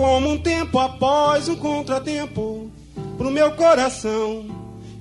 [0.00, 2.70] Como um tempo após um contratempo
[3.18, 4.46] pro meu coração.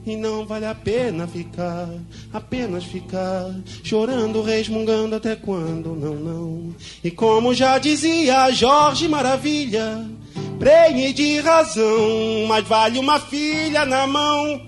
[0.06, 1.88] E não vale a pena ficar,
[2.34, 3.50] apenas ficar
[3.82, 6.76] chorando, resmungando até quando não, não.
[7.02, 10.06] E como já dizia Jorge Maravilha,
[10.60, 14.62] prenhe de razão, mas vale uma filha na mão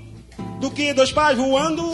[0.61, 1.91] do que dois pais voando.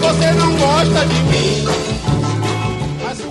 [0.00, 1.91] Você não gosta de mim.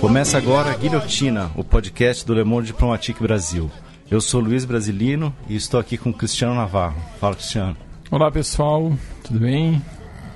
[0.01, 3.69] Começa agora a Guilhotina, o podcast do Le Monde Diplomatique Brasil.
[4.09, 6.99] Eu sou Luiz Brasilino e estou aqui com Cristiano Navarro.
[7.19, 7.77] Fala, Cristiano.
[8.09, 8.91] Olá, pessoal.
[9.23, 9.79] Tudo bem?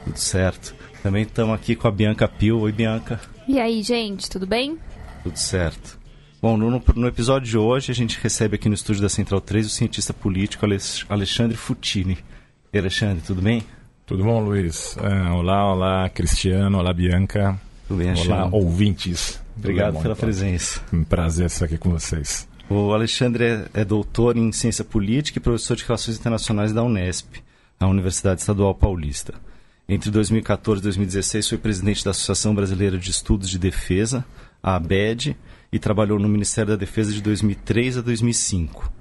[0.03, 0.75] Tudo certo.
[1.01, 2.59] Também estamos aqui com a Bianca Pio.
[2.59, 3.19] Oi, Bianca.
[3.47, 4.77] E aí, gente, tudo bem?
[5.23, 5.97] Tudo certo.
[6.39, 9.65] Bom, no, no, episódio de hoje a gente recebe aqui no estúdio da Central 3
[9.65, 10.63] o cientista político
[11.09, 12.19] Alexandre Futini.
[12.71, 13.63] E Alexandre, tudo bem?
[14.05, 14.95] Tudo bom, Luiz?
[15.01, 17.59] É, olá, olá, Cristiano, olá, Bianca.
[17.87, 18.33] Tudo bem, Alexandre?
[18.33, 19.39] Olá, ouvintes.
[19.57, 20.81] Obrigado pela presença.
[20.91, 22.47] Um prazer estar aqui com vocês.
[22.69, 27.35] O Alexandre é, é doutor em ciência política e professor de relações internacionais da Unesp,
[27.79, 29.35] a Universidade Estadual Paulista.
[29.87, 34.25] Entre 2014 e 2016 foi presidente da Associação Brasileira de Estudos de Defesa,
[34.63, 35.37] a ABED,
[35.71, 38.91] e trabalhou no Ministério da Defesa de 2003 a 2005.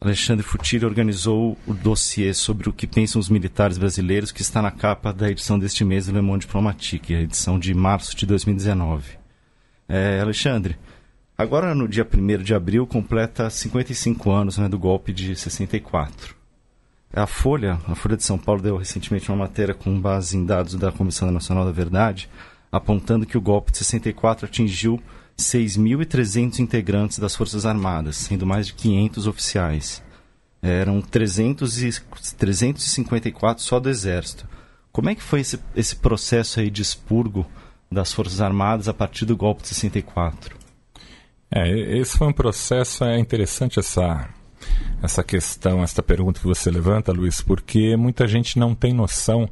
[0.00, 4.70] Alexandre Futiri organizou o dossiê sobre o que pensam os militares brasileiros, que está na
[4.70, 9.18] capa da edição deste mês do Le Monde Diplomatique, a edição de março de 2019.
[9.88, 10.76] É, Alexandre,
[11.38, 16.34] Agora, no dia 1 de abril, completa 55 anos né, do golpe de 64.
[17.12, 20.76] A Folha, a Folha de São Paulo, deu recentemente uma matéria com base em dados
[20.76, 22.30] da Comissão Nacional da Verdade,
[22.72, 24.98] apontando que o golpe de 64 atingiu
[25.38, 30.02] 6.300 integrantes das Forças Armadas, sendo mais de 500 oficiais.
[30.62, 31.90] Eram 300 e,
[32.36, 34.48] 354 só do Exército.
[34.90, 37.46] Como é que foi esse, esse processo aí de expurgo
[37.92, 40.56] das Forças Armadas a partir do golpe de 64?
[41.50, 44.28] É, esse foi um processo, é interessante essa,
[45.02, 49.48] essa questão, essa pergunta que você levanta, Luiz, porque muita gente não tem noção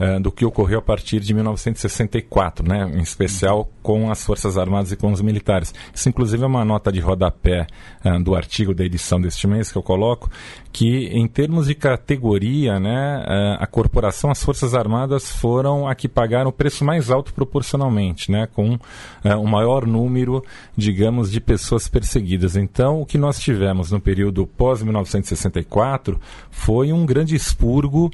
[0.00, 2.90] uh, do que ocorreu a partir de 1964, né?
[2.94, 5.74] em especial com as Forças Armadas e com os militares.
[5.94, 7.66] Isso, inclusive, é uma nota de rodapé
[8.04, 10.30] uh, do artigo da edição deste mês que eu coloco,
[10.72, 16.08] que, em termos de categoria, né, uh, a corporação, as Forças Armadas foram a que
[16.08, 18.78] pagaram o preço mais alto proporcionalmente, né, com
[19.24, 20.44] um maior número,
[20.76, 22.56] digamos, de pessoas perseguidas.
[22.56, 26.18] Então, o que nós tivemos no período pós-1964
[26.50, 28.10] foi um grande expurgo,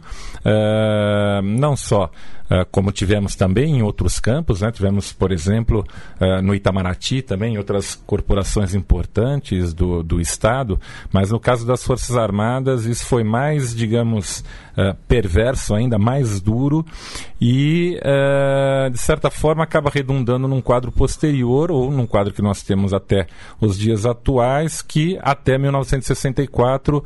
[1.43, 4.71] não não só uh, como tivemos também em outros campos, né?
[4.71, 5.85] tivemos, por exemplo,
[6.21, 10.79] uh, no Itamaraty também, outras corporações importantes do, do Estado,
[11.11, 14.45] mas no caso das Forças Armadas isso foi mais, digamos,
[14.77, 16.85] uh, perverso, ainda mais duro
[17.41, 17.99] e,
[18.93, 23.27] de certa forma, acaba redundando num quadro posterior ou num quadro que nós temos até
[23.61, 27.05] os dias atuais, que até 1964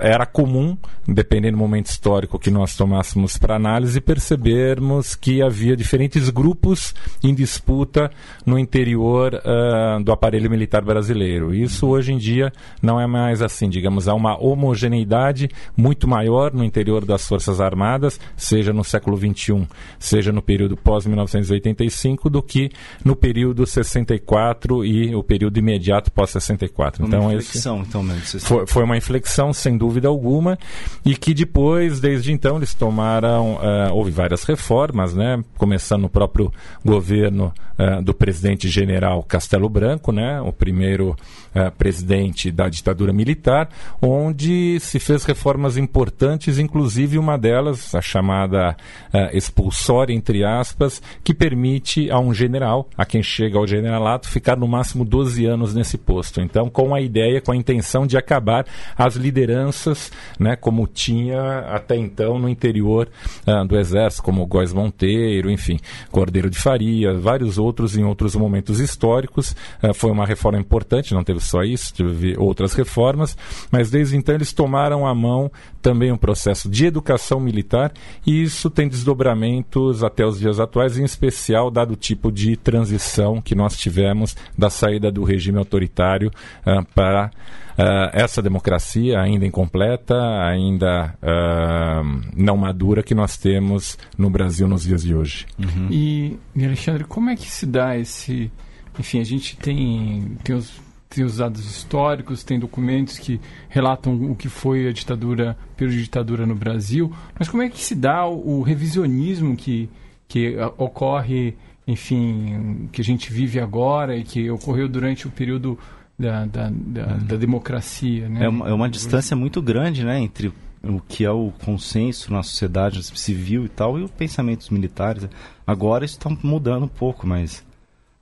[0.00, 0.76] era comum,
[1.06, 6.92] dependendo do momento histórico que nós tomássemos para análise, percebermos que havia diferentes grupos
[7.22, 8.10] em disputa
[8.44, 11.54] no interior uh, do aparelho militar brasileiro.
[11.54, 12.52] Isso hoje em dia
[12.82, 18.18] não é mais assim, digamos, há uma homogeneidade muito maior no interior das Forças Armadas,
[18.36, 19.66] seja no século XXI,
[19.98, 22.70] seja no período pós-1985, do que
[23.04, 27.00] no período 64 e o período imediato pós-64.
[27.00, 28.40] Então, uma inflexão, esse então, mesmo.
[28.40, 30.58] Foi, foi uma inflexão, sem dúvida alguma,
[31.04, 35.42] e que depois, desde então, eles tomaram, uh, houve várias reformas, né?
[35.56, 36.52] começando no próprio
[36.84, 40.40] governo uh, do presidente general Castelo Branco, né?
[40.40, 41.16] o primeiro
[41.54, 43.68] uh, presidente da ditadura militar,
[44.00, 48.76] onde se fez reformas importantes, inclusive uma delas, a chamada
[49.12, 54.56] uh, expulsória, entre aspas, que permite a um general, a quem chega ao generalato, ficar
[54.56, 56.40] no máximo 12 anos nesse posto.
[56.40, 58.66] Então, com a ideia, com a intenção de acabar
[58.96, 63.08] as lideranças, né, como tinha até então no interior
[63.46, 65.78] uh, do Exército, como Góes Monteiro, enfim,
[66.10, 69.54] Cordeiro de Faria, vários outros em outros momentos históricos.
[69.94, 73.36] Foi uma reforma importante, não teve só isso, teve outras reformas,
[73.70, 75.50] mas desde então eles tomaram à mão
[75.80, 77.92] também um processo de educação militar
[78.26, 83.40] e isso tem desdobramentos até os dias atuais, em especial dado o tipo de transição
[83.40, 86.30] que nós tivemos da saída do regime autoritário
[86.66, 87.30] uh, para
[87.72, 94.82] Uh, essa democracia ainda incompleta, ainda uh, não madura que nós temos no Brasil nos
[94.82, 95.46] dias de hoje.
[95.58, 95.88] Uhum.
[95.90, 98.52] E, e, Alexandre, como é que se dá esse.
[98.98, 100.70] Enfim, a gente tem, tem, os,
[101.14, 106.02] tem os dados históricos, tem documentos que relatam o que foi a ditadura, período de
[106.02, 109.90] ditadura no Brasil, mas como é que se dá o, o revisionismo que,
[110.26, 111.54] que ocorre,
[111.86, 115.78] enfim, que a gente vive agora e que ocorreu durante o período
[116.18, 118.28] da, da, da, da democracia.
[118.28, 118.44] Né?
[118.44, 122.42] É uma, é uma distância muito grande né, entre o que é o consenso na
[122.42, 125.28] sociedade civil e tal e o pensamento dos militares.
[125.66, 127.64] Agora isso está mudando um pouco, mas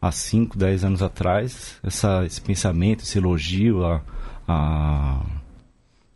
[0.00, 4.00] há 5, 10 anos atrás, essa, esse pensamento, esse elogio a,
[4.48, 5.20] a,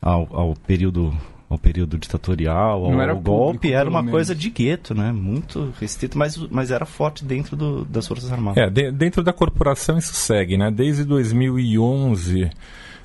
[0.00, 1.14] ao, ao período
[1.48, 5.12] ao período ditatorial, ao, ao golpe, era uma coisa de gueto, né?
[5.12, 8.56] Muito restrito, mas, mas era forte dentro do, das Forças Armadas.
[8.56, 10.70] É, de, dentro da corporação isso segue, né?
[10.70, 12.50] Desde 2011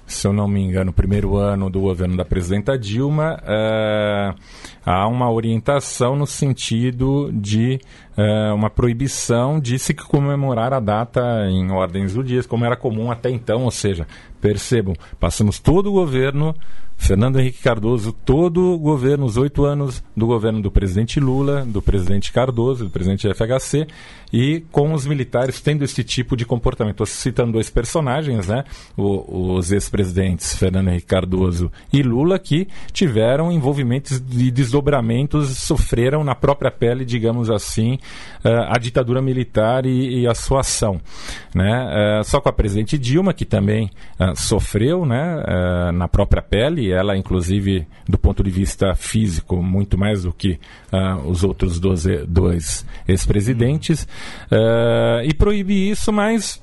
[0.09, 4.35] se eu não me engano, primeiro ano do governo da presidenta Dilma, uh,
[4.83, 7.79] há uma orientação no sentido de
[8.17, 13.11] uh, uma proibição de se comemorar a data em ordens do dia, como era comum
[13.11, 14.07] até então, ou seja,
[14.41, 16.55] percebam, passamos todo o governo
[16.99, 21.81] Fernando Henrique Cardoso, todo o governo, os oito anos do governo do presidente Lula, do
[21.81, 23.87] presidente Cardoso, do presidente FHC,
[24.31, 27.03] e com os militares tendo esse tipo de comportamento.
[27.03, 28.63] Estou citando dois personagens, né?
[28.95, 36.35] O, os ex-presidentes Fernando Henrique Cardoso e Lula, que tiveram envolvimentos de desdobramentos, sofreram na
[36.35, 37.95] própria pele, digamos assim,
[38.43, 40.99] uh, a ditadura militar e, e, a sua ação.
[41.53, 42.19] Né?
[42.19, 43.89] Uh, só com a presidente Dilma, que também
[44.19, 45.43] uh, sofreu né,
[45.93, 50.59] na própria pele, ela, inclusive, do ponto de vista físico, muito mais do que
[51.25, 54.07] os outros dois, dois ex-presidentes.
[54.51, 56.61] Uh, e proíbe isso, mas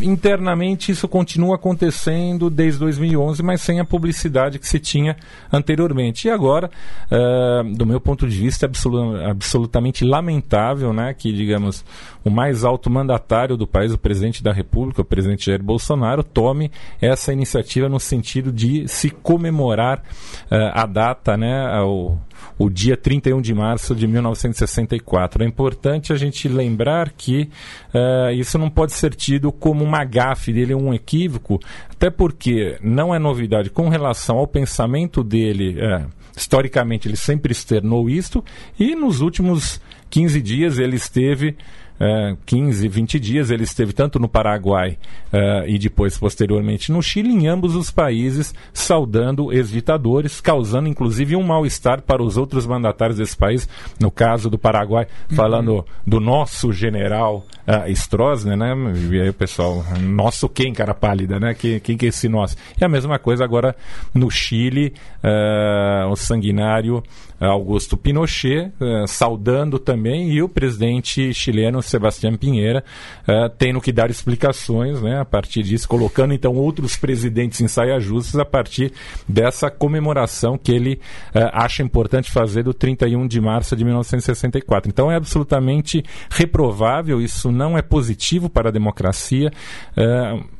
[0.00, 5.16] internamente isso continua acontecendo desde 2011, mas sem a publicidade que se tinha
[5.52, 6.26] anteriormente.
[6.26, 6.70] E agora,
[7.10, 11.84] uh, do meu ponto de vista, é absolu absolutamente lamentável né, que, digamos,
[12.24, 16.70] o mais alto mandatário do país, o presidente da República, o presidente Jair Bolsonaro, tome
[17.00, 22.16] essa iniciativa no sentido de se comemorar uh, a data, né, o,
[22.58, 25.42] o dia 31 de março de 1964.
[25.42, 27.48] É importante a gente lembrar que
[27.94, 31.60] uh, isso não pode ser tido como uma gafe dele, um equívoco,
[31.90, 35.78] até porque não é novidade com relação ao pensamento dele.
[35.80, 38.44] Uh, historicamente, ele sempre externou isto
[38.78, 39.80] e nos últimos
[40.10, 41.56] 15 dias ele esteve
[42.00, 43.50] uh, 15, 20 dias.
[43.50, 44.98] Ele esteve tanto no Paraguai
[45.32, 51.42] uh, e depois, posteriormente, no Chile, em ambos os países, saudando ex-ditadores, causando inclusive um
[51.42, 53.68] mal-estar para os outros mandatários desse país.
[54.00, 55.36] No caso do Paraguai, uhum.
[55.36, 58.74] falando do nosso general uh, Stroessner, né?
[59.10, 61.54] E aí o pessoal, nosso quem, cara pálida, né?
[61.54, 62.56] Quem, quem que é esse nosso?
[62.80, 63.76] E a mesma coisa agora
[64.14, 67.02] no Chile, uh, o sanguinário
[67.40, 72.82] Augusto Pinochet, uh, saudando também, e o presidente chileno Sebastião Pinheira
[73.22, 78.00] uh, tendo que dar explicações né, a partir disso, colocando então outros presidentes em saia
[78.00, 78.92] justas a partir
[79.28, 80.94] dessa comemoração que ele
[81.34, 84.90] uh, acha importante fazer do 31 de março de 1964.
[84.90, 89.52] Então é absolutamente reprovável, isso não é positivo para a democracia.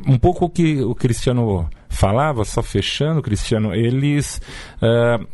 [0.06, 4.40] um pouco o que o Cristiano falava, só fechando, Cristiano, eles
[4.82, 5.26] uh,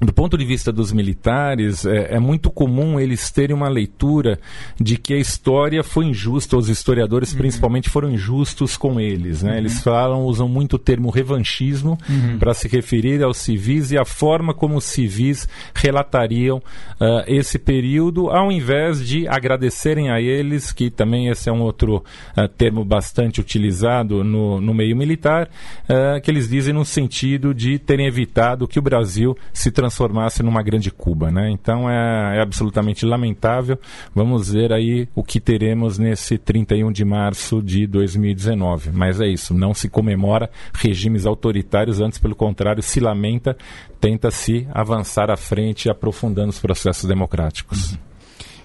[0.00, 4.38] do ponto de vista dos militares, é, é, muito comum eles terem uma leitura
[4.80, 7.38] de que a história foi injusta, os historiadores uhum.
[7.38, 9.42] principalmente foram injustos com eles.
[9.42, 9.52] Né?
[9.52, 9.58] Uhum.
[9.58, 12.38] Eles falam, usam muito o termo revanchismo uhum.
[12.38, 18.30] para se referir aos civis e a forma como os civis relatariam uh, esse período,
[18.30, 22.04] ao invés de agradecerem a eles, que também esse é um outro
[22.36, 25.48] uh, termo bastante utilizado no, no meio militar,
[25.84, 30.42] uh, que eles dizem no sentido de terem evitado que o Brasil se transformasse transformasse
[30.42, 31.50] numa grande Cuba, né?
[31.50, 33.78] Então é, é, absolutamente lamentável.
[34.14, 38.90] Vamos ver aí o que teremos nesse 31 de março de 2019.
[38.92, 43.56] Mas é isso, não se comemora regimes autoritários, antes pelo contrário se lamenta,
[44.00, 47.92] tenta se avançar à frente, aprofundando os processos democráticos.
[47.92, 47.98] Uhum.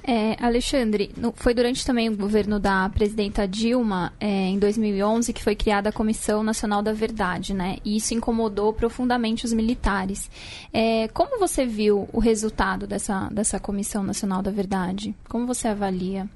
[0.05, 5.41] É, Alexandre, no, foi durante também o governo da presidenta Dilma, é, em 2011, que
[5.41, 7.77] foi criada a Comissão Nacional da Verdade, né?
[7.85, 10.29] E isso incomodou profundamente os militares.
[10.73, 15.15] É, como você viu o resultado dessa, dessa Comissão Nacional da Verdade?
[15.29, 16.27] Como você avalia?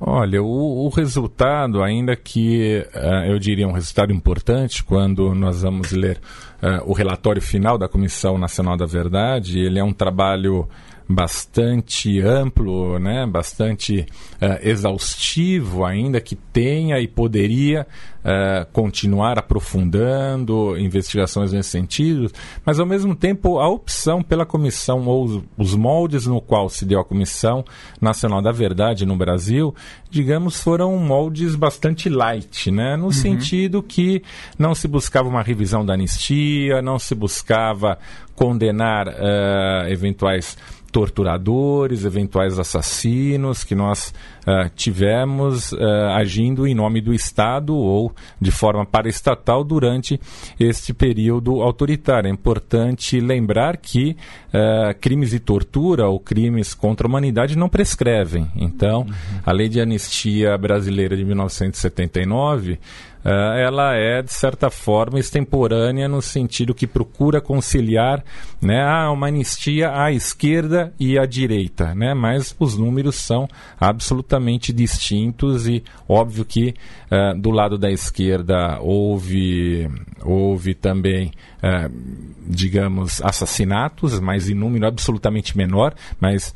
[0.00, 5.90] Olha, o, o resultado, ainda que uh, eu diria um resultado importante, quando nós vamos
[5.90, 6.20] ler
[6.62, 10.68] uh, o relatório final da Comissão Nacional da Verdade, ele é um trabalho
[11.08, 14.00] bastante amplo, né, bastante
[14.42, 17.86] uh, exaustivo ainda, que tenha e poderia
[18.24, 22.30] uh, continuar aprofundando investigações nesse sentido,
[22.64, 26.98] mas ao mesmo tempo a opção pela comissão ou os moldes no qual se deu
[26.98, 27.64] a Comissão
[28.00, 29.72] Nacional da Verdade no Brasil,
[30.10, 33.12] digamos, foram moldes bastante light, né, no uhum.
[33.12, 34.22] sentido que
[34.58, 37.96] não se buscava uma revisão da anistia, não se buscava
[38.34, 40.58] condenar uh, eventuais
[40.96, 44.14] torturadores, eventuais assassinos que nós
[44.46, 45.78] uh, tivemos uh,
[46.14, 50.18] agindo em nome do Estado ou de forma paraestatal durante
[50.58, 52.28] este período autoritário.
[52.28, 54.16] É importante lembrar que
[54.48, 58.50] uh, crimes de tortura ou crimes contra a humanidade não prescrevem.
[58.56, 59.40] Então, uhum.
[59.44, 62.78] a lei de anistia brasileira de 1979 uh,
[63.28, 68.24] ela é, de certa forma, extemporânea no sentido que procura conciliar
[68.60, 73.48] né, uma anistia à esquerda e à direita, né, mas os números são
[73.80, 76.74] absolutamente distintos e óbvio que
[77.10, 79.90] uh, do lado da esquerda houve,
[80.22, 81.92] houve também, uh,
[82.46, 86.54] digamos, assassinatos, mas em número absolutamente menor, mas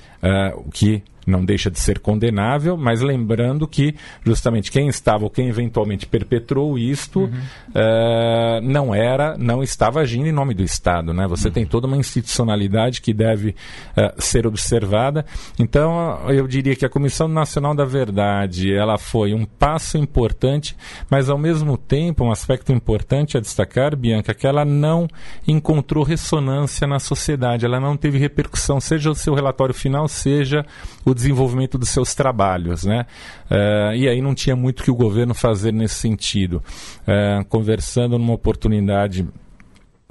[0.65, 3.95] o que não deixa de ser condenável, mas lembrando que
[4.25, 7.29] justamente quem estava ou quem eventualmente perpetrou isto uhum.
[7.29, 11.27] uh, não era, não estava agindo em nome do Estado, né?
[11.29, 11.55] Você uhum.
[11.55, 15.25] tem toda uma institucionalidade que deve uh, ser observada.
[15.59, 20.77] Então, eu diria que a Comissão Nacional da Verdade, ela foi um passo importante,
[21.09, 25.09] mas ao mesmo tempo um aspecto importante a destacar, Bianca, que ela não
[25.47, 30.65] encontrou ressonância na sociedade, ela não teve repercussão, seja o seu relatório final, seja
[31.05, 33.07] o desenvolvimento dos seus trabalhos, né?
[33.51, 36.63] Uh, e aí não tinha muito que o governo fazer nesse sentido.
[37.03, 39.27] Uh, conversando numa oportunidade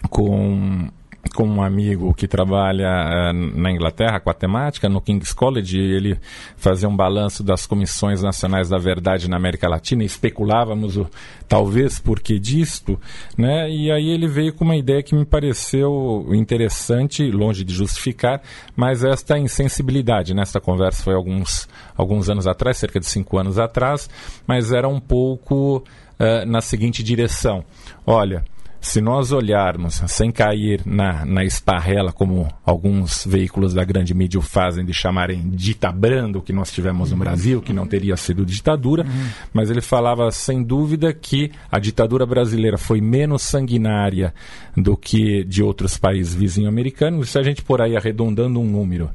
[0.10, 0.90] com
[1.34, 6.20] com um amigo que trabalha uh, na Inglaterra com a temática, no King's College, ele
[6.56, 11.08] fazia um balanço das comissões nacionais da verdade na América Latina e especulávamos o
[11.48, 13.00] talvez porquê disto,
[13.38, 13.70] né?
[13.70, 18.42] E aí ele veio com uma ideia que me pareceu interessante, longe de justificar,
[18.76, 24.10] mas esta insensibilidade, nesta conversa foi alguns, alguns anos atrás, cerca de cinco anos atrás,
[24.48, 25.84] mas era um pouco
[26.20, 27.64] uh, na seguinte direção.
[28.06, 28.44] Olha,
[28.82, 34.86] se nós olharmos sem cair na, na esparrela, como alguns veículos da grande mídia fazem,
[34.86, 37.20] de chamarem ditabrando o que nós tivemos no uhum.
[37.20, 39.30] Brasil, que não teria sido ditadura, uhum.
[39.54, 44.34] mas ele falava sem dúvida que a ditadura brasileira foi menos sanguinária
[44.78, 47.30] do que de outros países vizinhos americanos.
[47.30, 49.10] Se a gente por aí arredondando um número,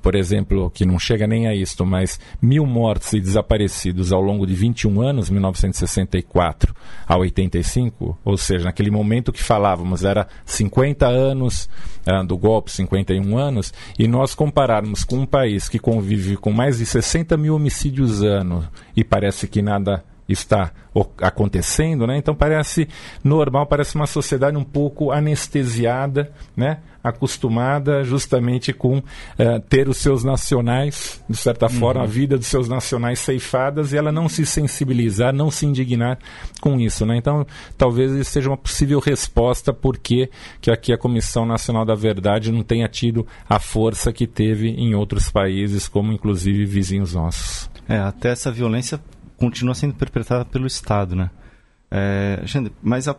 [0.00, 4.46] por exemplo, que não chega nem a isto, mas mil mortos e desaparecidos ao longo
[4.46, 6.74] de 21 anos, 1964
[7.06, 8.99] a 85, ou seja, naquele momento
[9.32, 11.68] que falávamos era 50 anos
[12.06, 16.78] uh, do golpe, 51 anos, e nós compararmos com um país que convive com mais
[16.78, 18.66] de 60 mil homicídios ano
[18.96, 20.72] e parece que nada está
[21.20, 22.16] acontecendo, né?
[22.16, 22.88] Então parece
[23.22, 26.78] normal, parece uma sociedade um pouco anestesiada, né?
[27.02, 29.02] acostumada justamente com uh,
[29.68, 31.72] ter os seus nacionais, de certa uhum.
[31.72, 36.18] forma, a vida dos seus nacionais ceifadas e ela não se sensibilizar, não se indignar
[36.60, 37.06] com isso.
[37.06, 37.16] Né?
[37.16, 37.46] Então,
[37.76, 42.62] talvez isso seja uma possível resposta porque que aqui a Comissão Nacional da Verdade não
[42.62, 47.70] tenha tido a força que teve em outros países, como inclusive vizinhos nossos.
[47.88, 49.00] É, até essa violência
[49.40, 51.30] continua sendo perpetrada pelo Estado, né?
[51.90, 52.44] É,
[52.80, 53.14] mas a,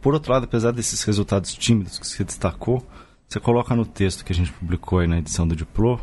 [0.00, 2.86] por outro lado, apesar desses resultados tímidos que você destacou,
[3.28, 6.00] você coloca no texto que a gente publicou aí na edição do Diplo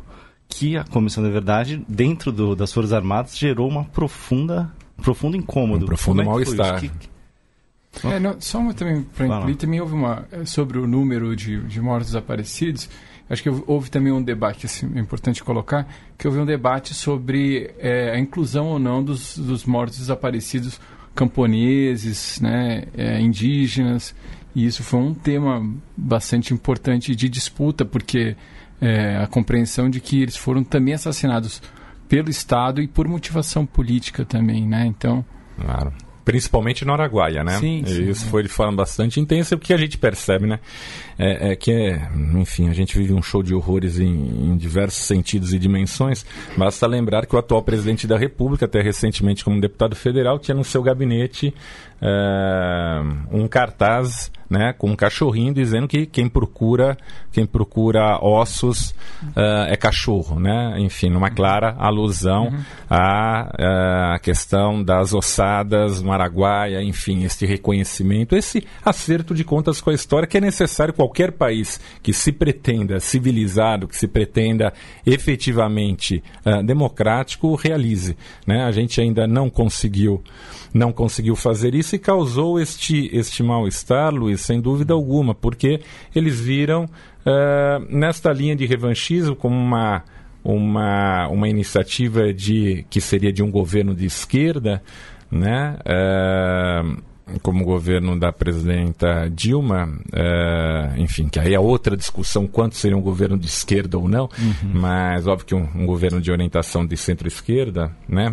[0.47, 5.37] que a Comissão da Verdade, dentro do, das Forças Armadas, gerou uma profunda, um profundo
[5.37, 5.85] incômodo.
[5.85, 6.83] Um profundo é mal-estar.
[8.03, 11.61] É, não, só uma também para incluir, também houve uma é, sobre o número de,
[11.63, 12.89] de mortos desaparecidos.
[13.31, 17.73] Acho que houve também um debate, assim, é importante colocar, que houve um debate sobre
[17.79, 20.81] é, a inclusão ou não dos, dos mortos desaparecidos
[21.15, 24.13] camponeses, né, é, indígenas.
[24.53, 28.35] E isso foi um tema bastante importante de disputa, porque
[28.81, 31.61] é, a compreensão de que eles foram também assassinados
[32.09, 34.85] pelo Estado e por motivação política também, né?
[34.85, 35.23] Então...
[35.57, 35.93] Claro.
[36.23, 37.57] Principalmente no Araguaia, né?
[37.57, 38.29] Sim, sim Isso é.
[38.29, 40.59] foi de forma bastante intensa, porque a gente percebe, né?
[41.17, 45.03] É, é que, é, enfim, a gente vive um show de horrores em, em, diversos
[45.03, 46.25] sentidos e dimensões.
[46.57, 50.63] Basta lembrar que o atual presidente da República, até recentemente como deputado federal, tinha no
[50.63, 51.53] seu gabinete
[52.01, 53.01] é,
[53.31, 56.97] um cartaz né, com um cachorrinho dizendo que quem procura
[57.31, 58.89] quem procura ossos
[59.23, 60.75] uh, é cachorro, né?
[60.79, 62.59] Enfim, numa clara alusão uhum.
[62.89, 69.89] à, à questão das ossadas no Araguaia, enfim, este reconhecimento, esse acerto de contas com
[69.89, 74.71] a história que é necessário qualquer país que se pretenda civilizado, que se pretenda
[75.03, 78.15] efetivamente uh, democrático realize,
[78.45, 78.63] né?
[78.63, 80.23] A gente ainda não conseguiu
[80.71, 85.81] não conseguiu fazer isso e causou este, este mal-estar, Luiz, sem dúvida alguma, porque
[86.15, 90.03] eles viram uh, nesta linha de revanchismo como uma,
[90.43, 94.81] uma, uma iniciativa de, que seria de um governo de esquerda,
[95.29, 95.77] né?
[95.83, 97.10] Uh,
[97.41, 103.01] como governo da presidenta Dilma, é, enfim, que aí é outra discussão quanto seria um
[103.01, 104.71] governo de esquerda ou não, uhum.
[104.73, 108.31] mas óbvio que um, um, governo de orientação de centro-esquerda, né?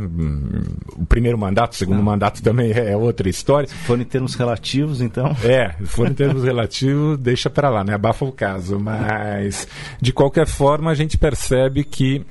[0.96, 2.04] O primeiro mandato, o segundo não.
[2.04, 3.68] mandato também é outra história.
[3.68, 5.36] Se for em termos relativos, então.
[5.44, 7.94] É, se for em termos relativos, deixa para lá, né?
[7.94, 8.78] Abafa o caso.
[8.78, 9.66] Mas,
[10.00, 12.24] de qualquer forma, a gente percebe que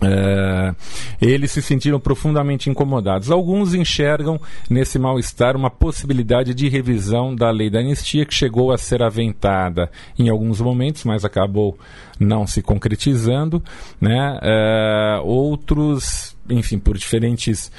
[0.00, 0.74] é,
[1.20, 3.30] eles se sentiram profundamente incomodados.
[3.30, 4.40] Alguns enxergam
[4.70, 9.90] nesse mal-estar uma possibilidade de revisão da lei da anistia que chegou a ser aventada
[10.18, 11.76] em alguns momentos, mas acabou
[12.18, 13.62] não se concretizando.
[14.00, 14.38] Né?
[14.42, 17.70] É, outros, enfim, por diferentes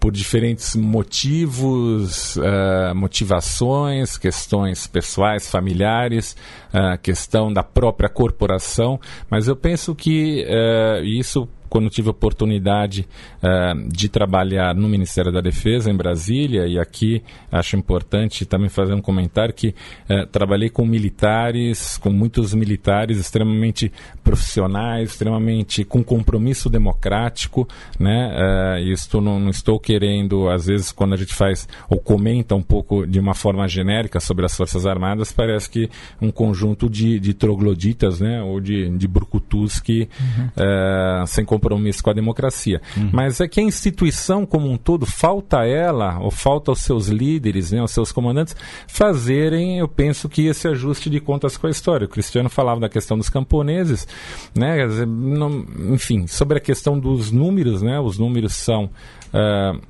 [0.00, 6.36] por diferentes motivos, uh, motivações, questões pessoais, familiares,
[6.72, 13.06] uh, questão da própria corporação, mas eu penso que uh, isso quando tive a oportunidade
[13.42, 18.94] uh, de trabalhar no Ministério da Defesa, em Brasília, e aqui acho importante também fazer
[18.94, 19.68] um comentário que
[20.08, 23.92] uh, trabalhei com militares, com muitos militares extremamente
[24.24, 28.34] profissionais, extremamente com compromisso democrático, né?
[28.34, 32.62] Uh, isto não, não estou querendo, às vezes, quando a gente faz ou comenta um
[32.62, 37.34] pouco de uma forma genérica sobre as Forças Armadas, parece que um conjunto de, de
[37.34, 38.42] trogloditas, né?
[38.42, 41.26] Ou de, de brucutus que, uhum.
[41.26, 41.57] sem compromisso
[42.02, 42.80] com a democracia.
[42.96, 43.10] Uhum.
[43.12, 47.72] Mas é que a instituição como um todo, falta ela, ou falta aos seus líderes,
[47.72, 52.06] né, aos seus comandantes, fazerem, eu penso que esse ajuste de contas com a história.
[52.06, 54.06] O Cristiano falava da questão dos camponeses,
[54.54, 58.90] né, não, enfim, sobre a questão dos números, né, os números são
[59.34, 59.80] uh,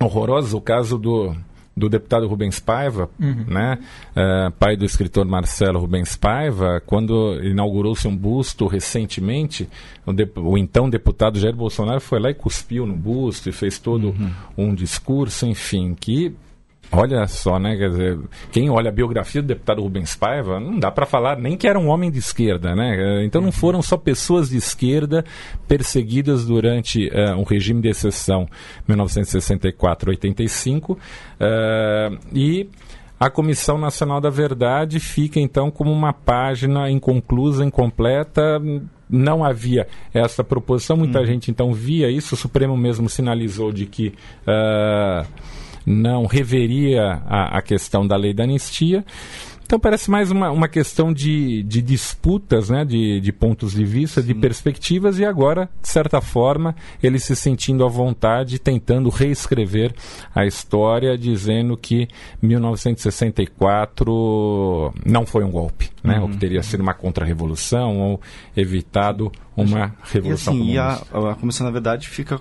[0.00, 0.54] horrorosos.
[0.54, 1.34] O caso do
[1.76, 3.44] do deputado Rubens Paiva, uhum.
[3.46, 3.78] né,
[4.12, 9.68] uh, pai do escritor Marcelo Rubens Paiva, quando inaugurou-se um busto recentemente,
[10.06, 13.78] o, de, o, então deputado Jair Bolsonaro foi lá e cuspiu no busto e fez
[13.78, 14.30] todo uhum.
[14.56, 16.34] um discurso, enfim, que
[16.92, 17.76] Olha só, né?
[17.76, 18.18] Quer dizer,
[18.52, 21.78] quem olha a biografia do deputado Rubens Paiva, não dá para falar nem que era
[21.78, 23.22] um homem de esquerda, né?
[23.24, 25.24] Então não foram só pessoas de esquerda
[25.66, 28.46] perseguidas durante uh, um regime de exceção
[28.88, 30.96] 1964-85 uh,
[32.32, 32.68] e
[33.18, 38.60] a Comissão Nacional da Verdade fica então como uma página inconclusa, incompleta.
[39.08, 41.26] Não havia essa proposição, muita hum.
[41.26, 42.34] gente então via isso.
[42.34, 45.26] O Supremo mesmo sinalizou de que uh,
[45.86, 49.04] não reveria a, a questão da lei da anistia.
[49.66, 54.20] Então parece mais uma, uma questão de, de disputas, né, de, de pontos de vista,
[54.20, 54.28] Sim.
[54.28, 59.92] de perspectivas, e agora, de certa forma, ele se sentindo à vontade, tentando reescrever
[60.32, 62.06] a história, dizendo que
[62.40, 66.22] 1964 não foi um golpe, né, uhum.
[66.22, 68.20] ou que teria sido uma contra-revolução, ou
[68.56, 70.54] evitado uma revolução.
[70.54, 70.92] E, assim, e a,
[71.32, 72.40] a comissão, na verdade, fica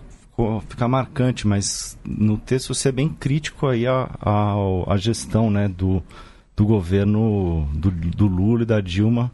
[0.67, 4.56] ficar marcante, mas no texto você é bem crítico aí à, à,
[4.88, 6.04] à gestão né, do,
[6.56, 9.32] do governo do, do, Lula e da Dilma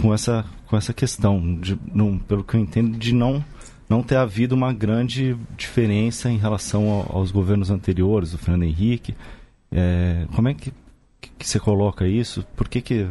[0.00, 3.42] com essa, com essa questão, de, não, pelo que eu entendo, de não,
[3.88, 9.14] não ter havido uma grande diferença em relação ao, aos governos anteriores, do Fernando Henrique.
[9.72, 10.72] É, como é que,
[11.38, 12.44] que você coloca isso?
[12.54, 13.08] Por que que...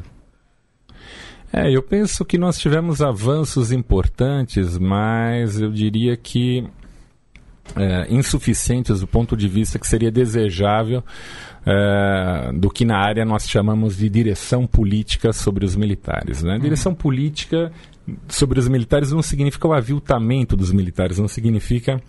[1.52, 6.68] É, eu penso que nós tivemos avanços importantes, mas eu diria que
[7.76, 11.04] é, insuficientes do ponto de vista que seria desejável
[11.66, 16.42] é, do que na área nós chamamos de direção política sobre os militares.
[16.44, 16.58] Né?
[16.60, 16.98] Direção uhum.
[16.98, 17.72] política
[18.30, 22.02] sobre os militares não significa o aviltamento dos militares, não significa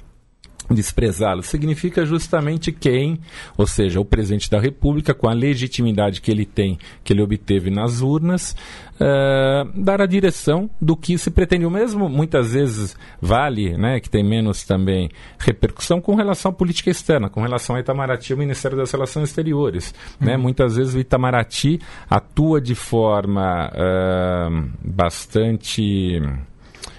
[0.74, 3.18] desprezá-lo significa justamente quem,
[3.56, 7.70] ou seja, o presidente da República, com a legitimidade que ele tem, que ele obteve
[7.70, 8.54] nas urnas,
[8.94, 11.64] uh, dar a direção do que se pretende.
[11.64, 16.90] O mesmo muitas vezes vale, né, que tem menos também repercussão com relação à política
[16.90, 19.94] externa, com relação ao Itamaraty, ao Ministério das Relações Exteriores.
[20.20, 20.26] Né?
[20.26, 20.26] Uhum.
[20.26, 20.36] Né?
[20.36, 26.20] Muitas vezes o Itamaraty atua de forma uh, bastante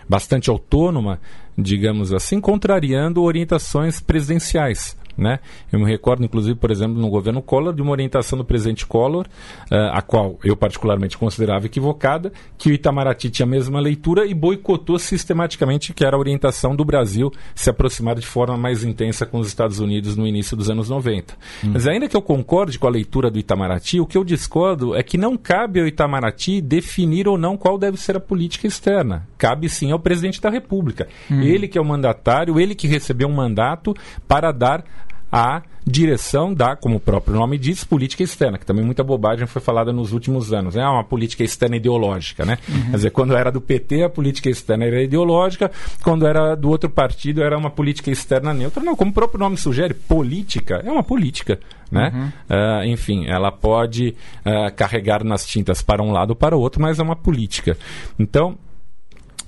[0.08, 1.20] bastante autônoma
[1.62, 4.99] digamos assim, contrariando orientações presidenciais.
[5.20, 5.40] Né?
[5.70, 9.28] Eu me recordo, inclusive, por exemplo, no governo Collor, de uma orientação do presidente Collor,
[9.70, 14.34] uh, a qual eu particularmente considerava equivocada, que o Itamaraty tinha a mesma leitura e
[14.34, 19.40] boicotou sistematicamente, que era a orientação do Brasil se aproximar de forma mais intensa com
[19.40, 21.34] os Estados Unidos no início dos anos 90.
[21.66, 21.72] Hum.
[21.74, 25.04] Mas ainda que eu concorde com a leitura do Itamaraty, o que eu discordo é
[25.04, 29.28] que não cabe ao Itamaraty definir ou não qual deve ser a política externa.
[29.38, 31.10] Cabe sim ao presidente da República.
[31.30, 31.42] Hum.
[31.42, 33.94] Ele que é o mandatário, ele que recebeu um mandato
[34.28, 34.86] para dar
[35.32, 39.62] a direção da, como o próprio nome diz, política externa, que também muita bobagem foi
[39.62, 40.76] falada nos últimos anos.
[40.76, 40.88] É né?
[40.88, 42.58] uma política externa ideológica, né?
[42.68, 42.82] Uhum.
[42.92, 45.72] Quer dizer, quando era do PT, a política externa era ideológica,
[46.04, 48.84] quando era do outro partido, era uma política externa neutra.
[48.84, 51.60] Não, como o próprio nome sugere, política é uma política.
[51.92, 52.12] Né?
[52.14, 52.28] Uhum.
[52.28, 54.16] Uh, enfim, ela pode
[54.46, 57.76] uh, carregar nas tintas para um lado ou para o outro, mas é uma política.
[58.20, 58.58] Então,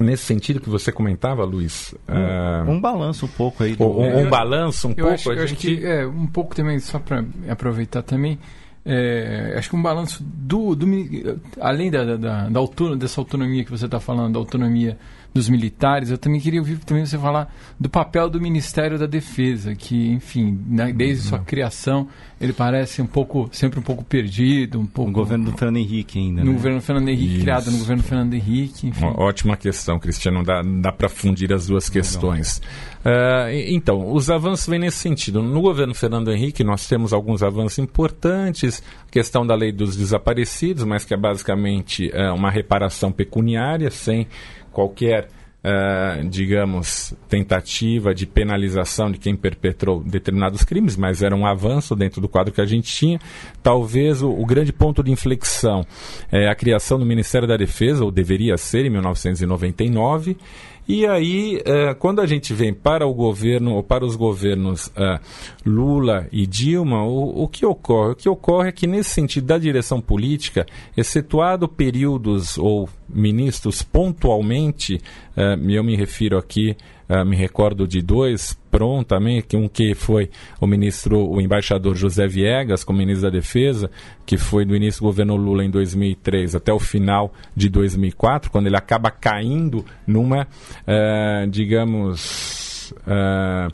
[0.02, 1.94] nesse sentido que você comentava, Luiz.
[2.08, 3.76] Um, uh, um balanço um pouco aí.
[3.76, 3.86] Do...
[3.86, 5.14] Um, um balanço um eu pouco.
[5.14, 5.68] Acho, eu gente...
[5.68, 8.40] acho que é, um pouco também, só para aproveitar também.
[8.84, 10.88] É, acho que um balanço do, do
[11.60, 14.98] além da, da, da autonomia, dessa autonomia que você está falando, da autonomia
[15.34, 19.76] dos militares, eu também queria ouvir também você falar do papel do Ministério da Defesa,
[19.76, 22.08] que, enfim, né, desde sua criação,
[22.42, 25.12] ele parece um pouco, sempre um pouco perdido, um pouco...
[25.12, 26.54] No governo do Fernando Henrique ainda, No né?
[26.54, 27.42] governo do Fernando Henrique, Isso.
[27.42, 29.06] criado no governo do Fernando Henrique, enfim.
[29.06, 32.58] Uma ótima questão, Cristiano, dá, dá para fundir as duas questões.
[33.06, 35.44] Uh, então, os avanços vêm nesse sentido.
[35.44, 40.84] No governo Fernando Henrique, nós temos alguns avanços importantes, a questão da lei dos desaparecidos,
[40.84, 44.26] mas que é basicamente uh, uma reparação pecuniária, sem
[44.72, 45.28] qualquer,
[45.64, 52.22] uh, digamos, tentativa de penalização de quem perpetrou determinados crimes, mas era um avanço dentro
[52.22, 53.20] do quadro que a gente tinha.
[53.62, 55.86] Talvez o, o grande ponto de inflexão
[56.32, 60.38] é a criação do Ministério da Defesa, ou deveria ser, em 1999.
[60.88, 65.20] E aí, eh, quando a gente vem para o governo, ou para os governos eh,
[65.66, 68.12] Lula e Dilma, o, o, que ocorre?
[68.12, 70.66] O que ocorre é que, nesse sentido da direção política,
[70.98, 75.00] excetuado períodos ou ministros pontualmente,
[75.38, 76.76] eh, eu me refiro aqui
[77.26, 82.26] me recordo de dois, pronto também, que um que foi o ministro, o embaixador José
[82.26, 83.92] Viegas, como ministro da Defesa,
[84.26, 88.68] que foi do início do governo Lula em 2003 até o final de 2004, quando
[88.68, 90.48] ele acaba caindo numa,
[90.88, 93.72] uh, digamos, uh,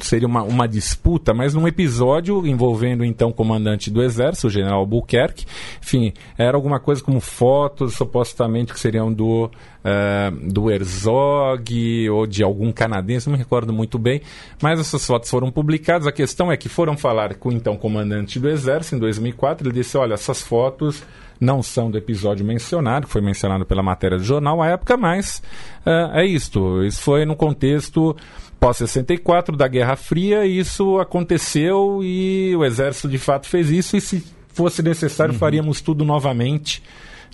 [0.00, 4.80] seria uma, uma disputa, mas num episódio envolvendo então o comandante do exército, o general
[4.80, 5.46] Albuquerque.
[5.82, 12.42] Enfim, era alguma coisa como fotos supostamente que seriam do, uh, do Herzog ou de
[12.42, 14.20] algum canadense, não me recordo muito bem,
[14.60, 16.06] mas essas fotos foram publicadas.
[16.06, 19.66] A questão é que foram falar com o então comandante do exército em 2004.
[19.66, 21.02] Ele disse: Olha, essas fotos
[21.40, 25.42] não são do episódio mencionado, que foi mencionado pela matéria do jornal à época, mas
[25.84, 26.82] uh, é isto.
[26.84, 28.16] Isso foi no contexto
[28.60, 34.24] pós-64 da Guerra Fria, isso aconteceu e o exército de fato fez isso e se
[34.48, 35.38] fosse necessário uhum.
[35.38, 36.82] faríamos tudo novamente,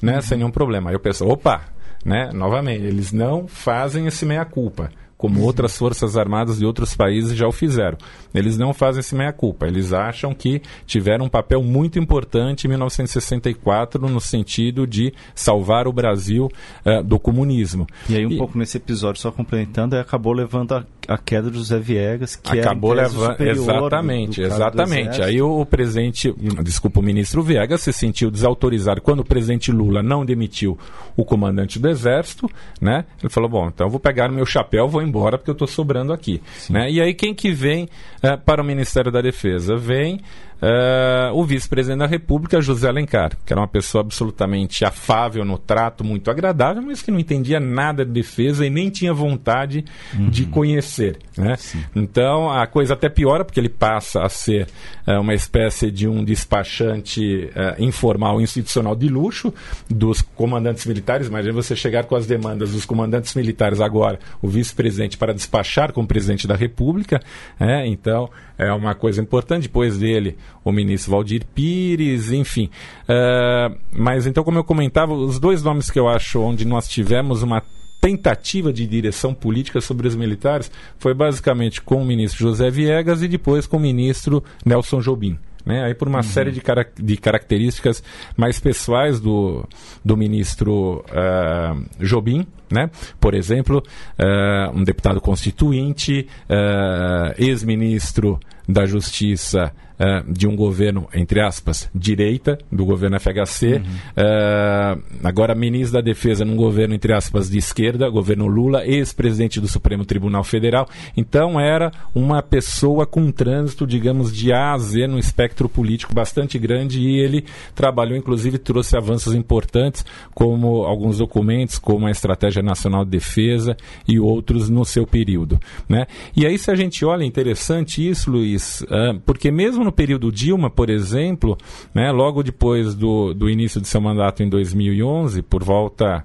[0.01, 0.23] né, uhum.
[0.23, 0.91] sem nenhum problema.
[0.91, 1.63] Aí eu penso, opa,
[2.05, 4.91] né, novamente, eles não fazem esse meia culpa
[5.23, 5.47] como uhum.
[5.47, 7.97] outras forças armadas de outros países já o fizeram.
[8.35, 9.69] Eles não fazem esse meia-culpa.
[9.69, 15.93] Eles acham que tiveram um papel muito importante em 1964 no sentido de salvar o
[15.93, 16.51] Brasil
[16.85, 17.87] uh, do comunismo.
[18.09, 18.37] E aí, um e...
[18.37, 22.93] pouco nesse episódio, só complementando, acabou levando a, a queda do José Viegas, que acabou
[22.93, 25.23] levando exatamente, do, do exatamente.
[25.23, 30.03] Aí o, o presidente, desculpa, o ministro Viegas se sentiu desautorizado quando o presidente Lula
[30.03, 30.79] não demitiu
[31.17, 32.49] o comandante do exército,
[32.81, 33.05] né?
[33.23, 35.69] Ele falou: bom, então eu vou pegar o meu chapéu, vou embora porque eu estou
[35.69, 36.43] sobrando aqui.
[36.71, 36.91] Né?
[36.91, 39.77] E aí quem que vem uh, para o Ministério da Defesa?
[39.77, 40.21] Vem
[40.63, 46.05] uh, o vice-presidente da República, José Alencar, que era uma pessoa absolutamente afável no trato,
[46.05, 50.31] muito agradável, mas que não entendia nada de defesa e nem tinha vontade uhum.
[50.31, 51.19] de conhecer.
[51.37, 51.57] Né?
[51.95, 54.69] Então a coisa até piora, porque ele passa a ser
[55.07, 59.53] uh, uma espécie de um despachante uh, informal institucional de luxo
[59.91, 61.27] dos comandantes militares.
[61.27, 66.03] Imagina você chegar com as demandas dos comandantes militares agora, o vice-presidente para despachar com
[66.03, 67.21] o presidente da República.
[67.59, 67.87] Né?
[67.87, 69.63] Então é uma coisa importante.
[69.63, 72.71] Depois dele, o ministro Valdir Pires, enfim.
[73.05, 77.43] Uh, mas então, como eu comentava, os dois nomes que eu acho onde nós tivemos
[77.43, 77.63] uma
[78.01, 83.29] tentativa de direção política sobre os militares foi basicamente com o ministro José Viegas e
[83.29, 85.39] depois com o ministro Nelson Jobim.
[85.65, 85.85] Né?
[85.85, 86.23] Aí por uma uhum.
[86.25, 88.03] série de, cara de características
[88.37, 89.65] mais pessoais do,
[90.05, 92.91] do ministro uh, Jobim, né?
[93.21, 101.41] Por exemplo, uh, um deputado constituinte, uh, ex-ministro da Justiça uh, de um governo, entre
[101.41, 103.81] aspas, direita, do governo FHC, uhum.
[103.81, 109.69] uh, agora ministro da Defesa num governo, entre aspas, de esquerda, governo Lula, ex-presidente do
[109.69, 110.89] Supremo Tribunal Federal.
[111.17, 116.15] Então era uma pessoa com um trânsito, digamos, de A a Z no espectro político
[116.15, 122.63] bastante grande e ele trabalhou, inclusive, trouxe avanços importantes, como alguns documentos, como a Estratégia
[122.63, 123.77] Nacional de Defesa
[124.09, 125.61] e outros no seu período.
[125.89, 126.07] Né?
[126.37, 128.85] E aí, se a gente olha, é interessante isso, Luiz,
[129.25, 131.57] porque mesmo no no período Dilma, por exemplo,
[131.95, 136.25] né, logo depois do, do início de seu mandato em 2011, por volta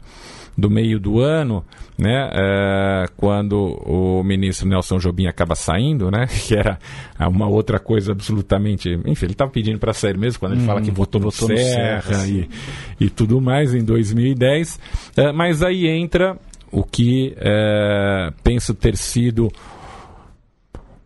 [0.57, 1.63] do meio do ano,
[1.99, 6.79] né, é, quando o ministro Nelson Jobim acaba saindo, né, que era
[7.19, 8.89] uma outra coisa absolutamente.
[9.05, 11.57] Enfim, ele estava pedindo para sair mesmo, quando ele hum, fala que votou, votou no
[11.57, 12.49] Serra, Serra e,
[12.99, 14.79] e tudo mais em 2010.
[15.17, 16.37] É, mas aí entra
[16.71, 19.51] o que é, penso ter sido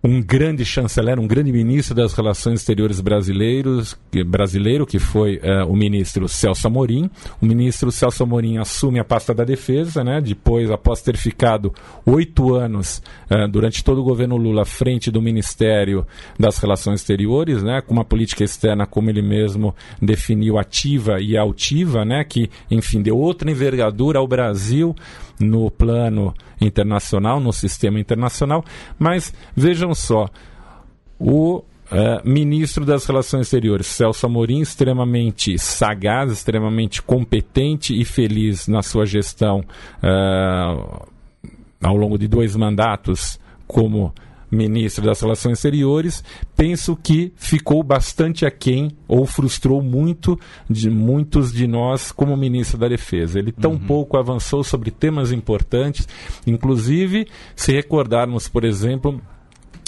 [0.04, 5.76] um grande chanceler, um grande ministro das relações exteriores brasileiros, brasileiro, que foi uh, o
[5.76, 7.10] ministro Celso Amorim.
[7.40, 11.74] O ministro Celso Amorim assume a pasta da defesa, né, depois, após ter ficado
[12.06, 16.06] oito anos uh, durante todo o governo Lula à frente do Ministério
[16.40, 22.04] das Relações Exteriores, né, com uma política externa, como ele mesmo definiu, ativa e altiva,
[22.04, 24.96] né, que, enfim, deu outra envergadura ao Brasil
[25.41, 28.63] no plano internacional, no sistema internacional,
[28.97, 30.27] mas vejam só,
[31.19, 38.82] o Uh, ministro das Relações Exteriores, Celso Amorim, extremamente sagaz, extremamente competente e feliz na
[38.82, 39.60] sua gestão
[40.01, 41.06] uh,
[41.84, 44.13] ao longo de dois mandatos como
[44.52, 46.24] ministro das Relações Exteriores,
[46.56, 50.38] penso que ficou bastante aquém ou frustrou muito
[50.70, 53.40] de muitos de nós como ministro da Defesa.
[53.40, 53.80] Ele tão uhum.
[53.80, 56.08] pouco avançou sobre temas importantes,
[56.46, 59.22] inclusive se recordarmos, por exemplo,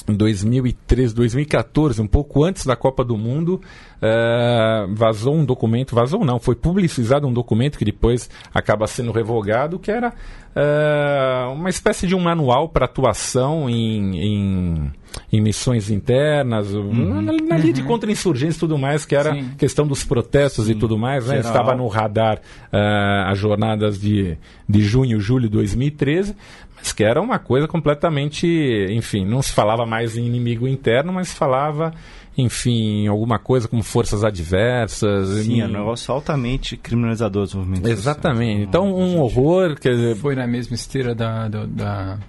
[0.07, 3.61] em 2013, 2014, um pouco antes da Copa do Mundo,
[4.03, 9.79] uh, vazou um documento, vazou não, foi publicizado um documento que depois acaba sendo revogado,
[9.79, 14.91] que era uh, uma espécie de um manual para atuação em, em,
[15.31, 17.21] em, missões internas, uhum.
[17.21, 17.73] na, na linha uhum.
[17.73, 19.51] de contra-insurgência e tudo mais, que era Sim.
[19.57, 20.73] questão dos protestos Sim.
[20.73, 21.39] e tudo mais, né?
[21.39, 24.37] estava no radar uh, as jornadas de,
[24.67, 26.35] de junho, julho de 2013,
[26.75, 28.45] mas que era uma coisa completamente,
[28.89, 31.93] enfim, não se falava mais em inimigo interno, mas falava,
[32.37, 35.45] enfim, alguma coisa como forças adversas.
[35.45, 38.63] Sim, é um negócio altamente criminalizador dos movimentos Exatamente.
[38.63, 40.15] Então, um horror, quer dizer...
[40.15, 42.19] Foi na mesma esteira da, da, da,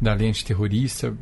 [0.00, 1.14] da lei antiterrorista,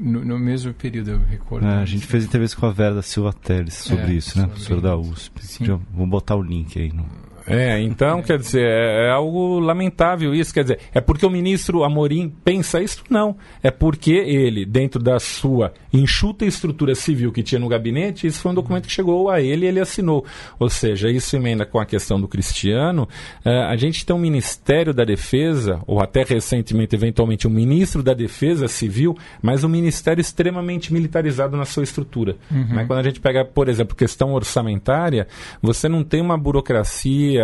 [0.00, 1.66] no, no, mesmo período, eu recordo.
[1.66, 4.46] É, a gente fez entrevista com a Vera da Silva Teles sobre é, isso, né?
[4.46, 5.64] Professora da USP.
[5.64, 7.06] Já, vou botar o link aí no,
[7.50, 10.54] é, então, quer dizer, é, é, algo lamentável isso.
[10.54, 13.02] Quer dizer, é porque o ministro Amorim pensa isso?
[13.10, 13.36] Não.
[13.62, 18.52] É porque ele, dentro da sua enxuta estrutura civil que tinha no gabinete, isso foi
[18.52, 20.24] um documento que chegou a ele e ele assinou.
[20.58, 23.08] Ou seja, isso emenda com a questão do Cristiano.
[23.44, 28.14] É, a gente tem um Ministério da Defesa, ou até recentemente, eventualmente, um ministro da
[28.14, 32.36] Defesa Civil, mas um ministério extremamente militarizado na sua estrutura.
[32.50, 32.66] Uhum.
[32.70, 35.26] Mas quando a gente pega, por exemplo, questão orçamentária,
[35.60, 37.39] você não tem uma burocracia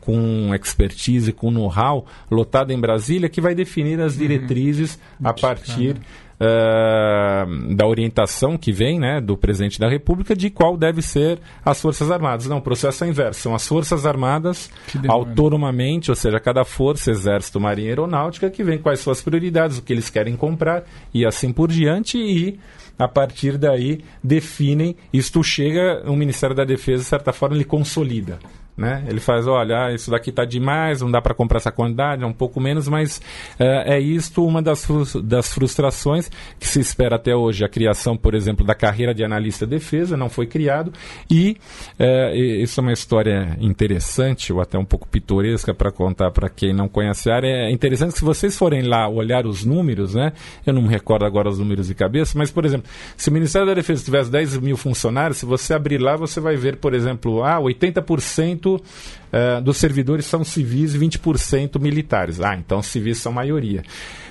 [0.00, 4.18] com expertise, com know-how, lotada em Brasília, que vai definir as uhum.
[4.18, 5.28] diretrizes uhum.
[5.28, 5.96] a partir
[6.40, 11.80] uh, da orientação que vem né, do presidente da República de qual deve ser as
[11.80, 12.46] Forças Armadas.
[12.46, 13.40] Não, o processo é inverso.
[13.40, 14.70] São as Forças Armadas
[15.06, 19.78] autonomamente, ou seja, cada força, Exército, Marinha e Aeronáutica, que vem quais são as prioridades,
[19.78, 22.18] o que eles querem comprar e assim por diante.
[22.18, 22.58] E
[22.98, 28.38] a partir daí definem, isto chega, o Ministério da Defesa, de certa forma, ele consolida.
[28.80, 29.04] Né?
[29.06, 32.26] Ele faz, olha, ah, isso daqui está demais, não dá para comprar essa quantidade, é
[32.26, 33.20] um pouco menos, mas
[33.58, 34.88] é, é isto uma das,
[35.22, 37.62] das frustrações que se espera até hoje.
[37.62, 40.94] A criação, por exemplo, da carreira de analista de defesa não foi criado
[41.30, 41.58] e
[41.98, 46.72] é, isso é uma história interessante, ou até um pouco pitoresca para contar para quem
[46.72, 47.48] não conhece a área.
[47.48, 50.32] É interessante que se vocês forem lá olhar os números, né?
[50.66, 53.66] Eu não me recordo agora os números de cabeça, mas, por exemplo, se o Ministério
[53.66, 57.44] da Defesa tivesse 10 mil funcionários, se você abrir lá, você vai ver, por exemplo,
[57.44, 62.40] ah, 80% uh, dos servidores são civis e 20% militares.
[62.40, 63.82] Ah, então civis são maioria.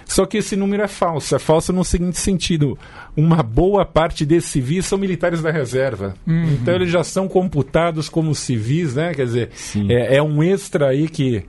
[0.10, 1.36] Só que esse número é falso.
[1.36, 2.78] É falso no seguinte sentido:
[3.16, 6.16] uma boa parte desses civis são militares da reserva.
[6.26, 6.54] Uhum.
[6.54, 9.14] Então eles já são computados como civis, né?
[9.14, 9.50] Quer dizer,
[9.88, 11.44] é, é, um extra aí que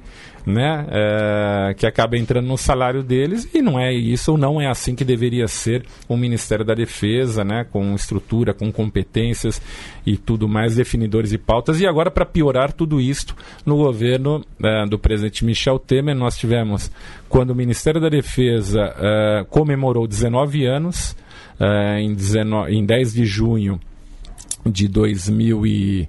[0.47, 4.67] né, é, que acaba entrando no salário deles e não é isso ou não é
[4.67, 9.61] assim que deveria ser o Ministério da Defesa, né, com estrutura, com competências
[10.07, 11.81] e tudo mais, definidores e pautas.
[11.81, 16.91] E agora, para piorar tudo isto, no governo é, do presidente Michel Temer, nós tivemos,
[17.29, 21.17] quando o Ministério da Defesa é, comemorou 19 anos,
[21.59, 23.79] é, em, 19, em 10 de junho
[24.65, 26.09] de, 2000 e,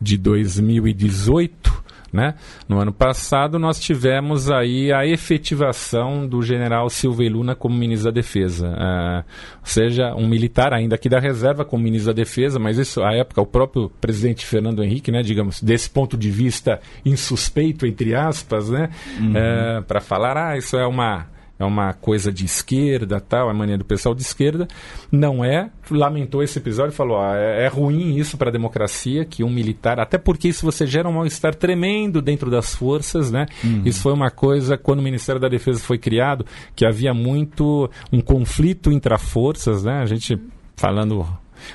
[0.00, 1.77] de 2018,
[2.12, 2.34] né?
[2.68, 8.14] No ano passado, nós tivemos aí a efetivação do general Silva Luna como ministro da
[8.14, 8.68] Defesa.
[8.68, 9.24] Uh,
[9.60, 13.14] ou seja, um militar ainda aqui da reserva como ministro da Defesa, mas isso, à
[13.14, 18.70] época, o próprio presidente Fernando Henrique, né, digamos, desse ponto de vista insuspeito, entre aspas,
[18.70, 18.90] né,
[19.20, 19.32] uhum.
[19.32, 21.26] uh, para falar, ah, isso é uma
[21.58, 24.68] é uma coisa de esquerda, tal, é mania do pessoal de esquerda.
[25.10, 25.70] Não é.
[25.90, 29.50] Lamentou esse episódio e falou: ah, é, é ruim isso para a democracia que um
[29.50, 33.46] militar, até porque isso você gera um mal-estar tremendo dentro das forças, né?
[33.64, 33.82] Uhum.
[33.84, 38.20] Isso foi uma coisa quando o Ministério da Defesa foi criado que havia muito um
[38.20, 40.00] conflito intra-forças, né?
[40.00, 40.38] A gente
[40.76, 41.26] falando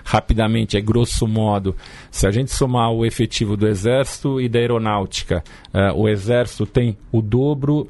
[0.04, 1.76] rapidamente, é grosso modo,
[2.10, 5.44] se a gente somar o efetivo do Exército e da Aeronáutica,
[5.74, 7.90] uh, o Exército tem o dobro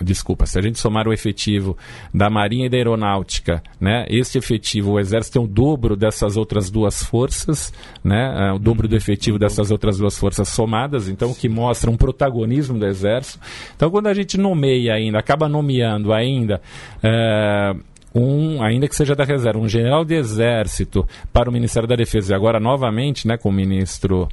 [0.00, 1.76] desculpa, se a gente somar o efetivo
[2.12, 6.70] da Marinha e da Aeronáutica, né, este efetivo, o Exército tem o dobro dessas outras
[6.70, 11.34] duas forças, né, uh, o dobro do efetivo dessas outras duas forças somadas, então o
[11.34, 13.44] que mostra um protagonismo do Exército.
[13.76, 16.60] Então, quando a gente nomeia ainda, acaba nomeando ainda.
[17.02, 21.96] Uh, um, ainda que seja da reserva, um general de exército para o Ministério da
[21.96, 24.28] Defesa, e agora novamente né, com o ministro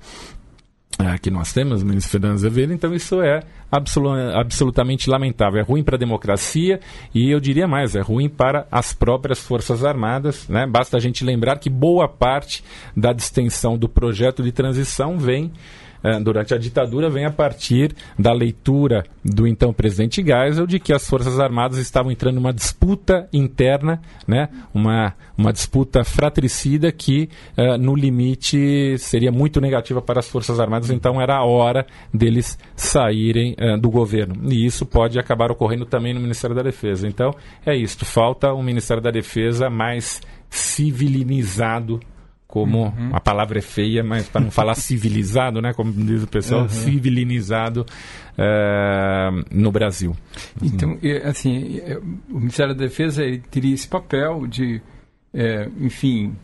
[0.99, 5.59] é, que nós temos, ministro Fernando Azevedo, então isso é absolu absolutamente lamentável.
[5.59, 6.79] É ruim para a democracia
[7.13, 10.47] e eu diria mais, é ruim para as próprias Forças Armadas.
[10.47, 10.67] Né?
[10.67, 12.63] Basta a gente lembrar que boa parte
[12.95, 15.51] da distensão do projeto de transição vem
[16.23, 21.07] durante a ditadura vem a partir da leitura do então presidente Geisel de que as
[21.07, 24.49] Forças Armadas estavam entrando numa disputa interna, né?
[24.73, 30.89] uma, uma disputa fratricida que, uh, no limite, seria muito negativa para as Forças Armadas,
[30.89, 34.51] então era a hora deles saírem uh, do governo.
[34.51, 37.07] E isso pode acabar ocorrendo também no Ministério da Defesa.
[37.07, 37.31] Então,
[37.65, 38.03] é isso.
[38.05, 41.99] Falta um Ministério da Defesa mais civilinizado
[42.51, 43.09] como uhum.
[43.13, 46.69] a palavra é feia, mas para não falar civilizado, né, como diz o pessoal, uhum.
[46.69, 47.85] civilinizado
[48.37, 50.13] é, no Brasil.
[50.61, 51.79] Então, assim,
[52.29, 54.81] o Ministério da Defesa teria esse papel de,
[55.33, 56.35] é, enfim,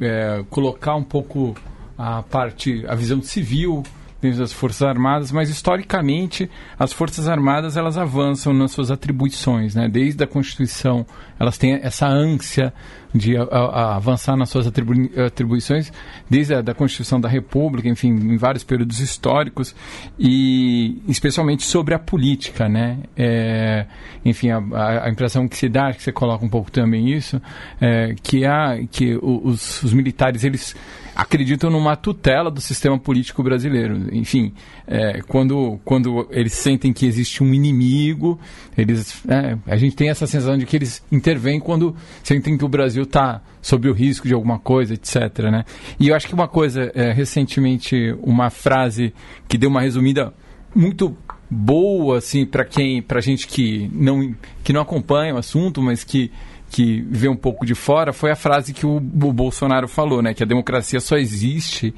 [0.00, 1.54] é, colocar um pouco
[1.98, 3.82] a parte, a visão civil
[4.20, 9.88] dentro das Forças Armadas, mas historicamente as Forças Armadas elas avançam nas suas atribuições, né?
[9.88, 11.06] Desde a Constituição
[11.38, 12.72] elas têm essa ânsia
[13.14, 14.92] de a, a avançar nas suas atribu
[15.24, 15.92] atribuições,
[16.28, 19.74] desde a da Constituição da República, enfim, em vários períodos históricos
[20.18, 22.98] e especialmente sobre a política, né?
[23.16, 23.86] É,
[24.24, 27.40] enfim, a, a, impressão que se dá, que você coloca um pouco também isso,
[27.80, 30.76] é, que há que os, os militares eles
[31.14, 34.14] acreditam numa tutela do sistema político brasileiro.
[34.14, 34.52] Enfim,
[34.86, 38.38] é, quando, quando eles sentem que existe um inimigo,
[38.76, 42.68] eles, é, a gente tem essa sensação de que eles intervêm quando sentem que o
[42.68, 45.50] Brasil está sob o risco de alguma coisa, etc.
[45.50, 45.64] Né?
[45.98, 49.12] E eu acho que uma coisa, é, recentemente, uma frase
[49.48, 50.32] que deu uma resumida
[50.74, 51.16] muito
[51.50, 56.30] boa assim para quem para gente que não que não acompanha o assunto mas que
[56.70, 60.32] que vê um pouco de fora foi a frase que o, o Bolsonaro falou, né?
[60.32, 61.92] Que a democracia só existe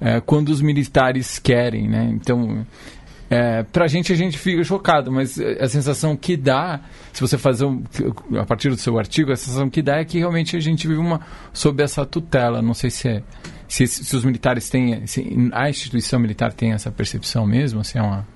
[0.00, 2.08] é, quando os militares querem, né?
[2.14, 2.64] Então,
[3.28, 6.80] é, pra gente a gente fica chocado, mas a sensação que dá,
[7.12, 7.82] se você fazer um,
[8.38, 11.00] a partir do seu artigo, a sensação que dá é que realmente a gente vive
[11.00, 11.20] uma
[11.52, 12.62] sob essa tutela.
[12.62, 13.22] Não sei se é
[13.72, 18.02] se, se os militares têm, se a instituição militar tem essa percepção mesmo, se é
[18.02, 18.26] uma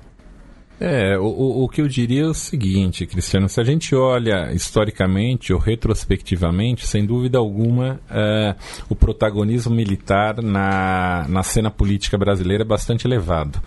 [0.79, 5.53] é, o, o que eu diria é o seguinte, Cristiano, se a gente olha historicamente
[5.53, 8.55] ou retrospectivamente, sem dúvida alguma, é,
[8.89, 13.61] o protagonismo militar na, na cena política brasileira é bastante elevado.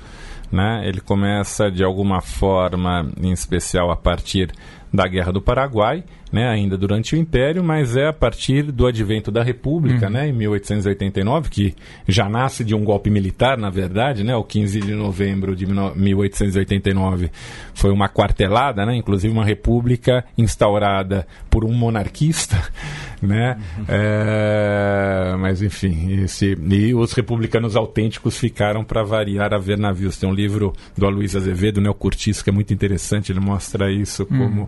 [0.52, 0.84] Né?
[0.86, 4.52] Ele começa de alguma forma, em especial a partir
[4.93, 9.32] da Guerra do Paraguai, né, ainda durante o Império, mas é a partir do advento
[9.32, 10.13] da República, uhum.
[10.13, 11.75] né, em 1889, que
[12.08, 17.32] já nasce de um golpe militar, na verdade, né, o 15 de novembro de 1889
[17.73, 22.62] foi uma quartelada, né, inclusive uma república instaurada por um monarquista,
[23.21, 23.86] né, uhum.
[23.88, 30.17] é, mas enfim, esse, e os republicanos autênticos ficaram para variar a ver navios.
[30.17, 33.91] Tem um livro do Aloysio Azevedo, né, o Curtiço, que é muito interessante, ele mostra
[33.91, 34.67] isso como uhum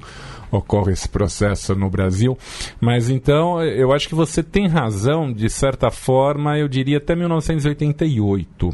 [0.51, 2.37] ocorre esse processo no Brasil.
[2.79, 8.69] Mas então, eu acho que você tem razão, de certa forma, eu diria até 1988.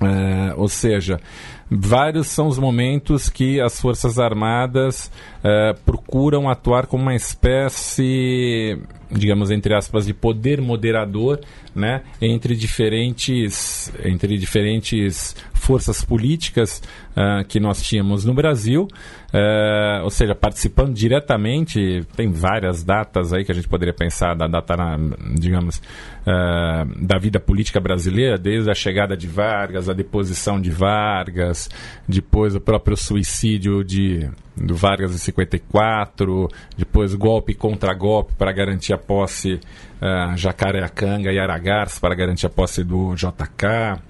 [0.00, 1.20] É, ou seja,
[1.68, 5.10] vários são os momentos que as Forças Armadas
[5.42, 8.78] é, procuram atuar como uma espécie,
[9.10, 11.40] digamos, entre aspas, de poder moderador
[11.74, 15.34] né, entre, diferentes, entre diferentes
[15.68, 18.88] forças políticas uh, que nós tínhamos no Brasil,
[19.34, 24.46] uh, ou seja, participando diretamente, tem várias datas aí que a gente poderia pensar da
[24.46, 24.96] data, na,
[25.38, 31.68] digamos, uh, da vida política brasileira, desde a chegada de Vargas, a deposição de Vargas,
[32.08, 34.26] depois o próprio suicídio de
[34.56, 41.38] do Vargas em 54, depois golpe contra golpe para garantir a posse uh, Jacareacanga e
[41.38, 44.00] Aragars para garantir a posse do JK,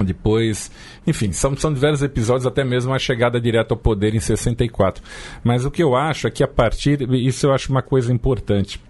[0.00, 0.70] Depois,
[1.06, 5.02] enfim, são, são diversos episódios, até mesmo a chegada direta ao poder em 64.
[5.42, 7.02] Mas o que eu acho é que a partir.
[7.12, 8.80] Isso eu acho uma coisa importante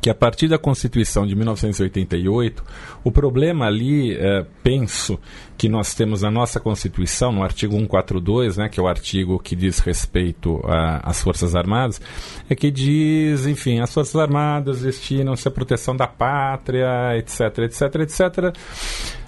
[0.00, 2.64] que a partir da Constituição de 1988,
[3.04, 5.18] o problema ali, é, penso,
[5.56, 9.54] que nós temos na nossa Constituição, no artigo 142, né, que é o artigo que
[9.54, 10.60] diz respeito
[11.02, 12.00] às Forças Armadas,
[12.48, 18.56] é que diz, enfim, as Forças Armadas destinam-se à proteção da pátria, etc, etc, etc.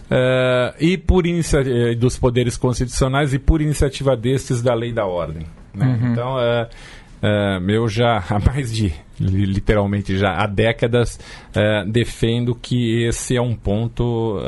[0.04, 5.46] Uh, e por iniciativa dos poderes constitucionais e por iniciativa destes da lei da ordem.
[5.74, 5.86] Né?
[5.86, 6.12] Uhum.
[6.12, 6.68] Então, uh,
[7.22, 11.20] uh, eu já há mais de literalmente já há décadas
[11.86, 14.40] defendo que esse é um ponto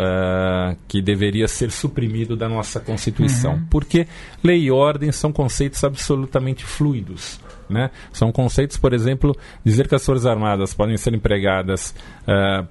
[0.88, 3.66] que deveria ser suprimido da nossa Constituição, uhum.
[3.70, 4.08] porque
[4.42, 7.38] lei e ordem são conceitos absolutamente fluidos.
[7.70, 7.92] Né?
[8.12, 11.94] São conceitos, por exemplo, dizer que as Forças Armadas podem ser empregadas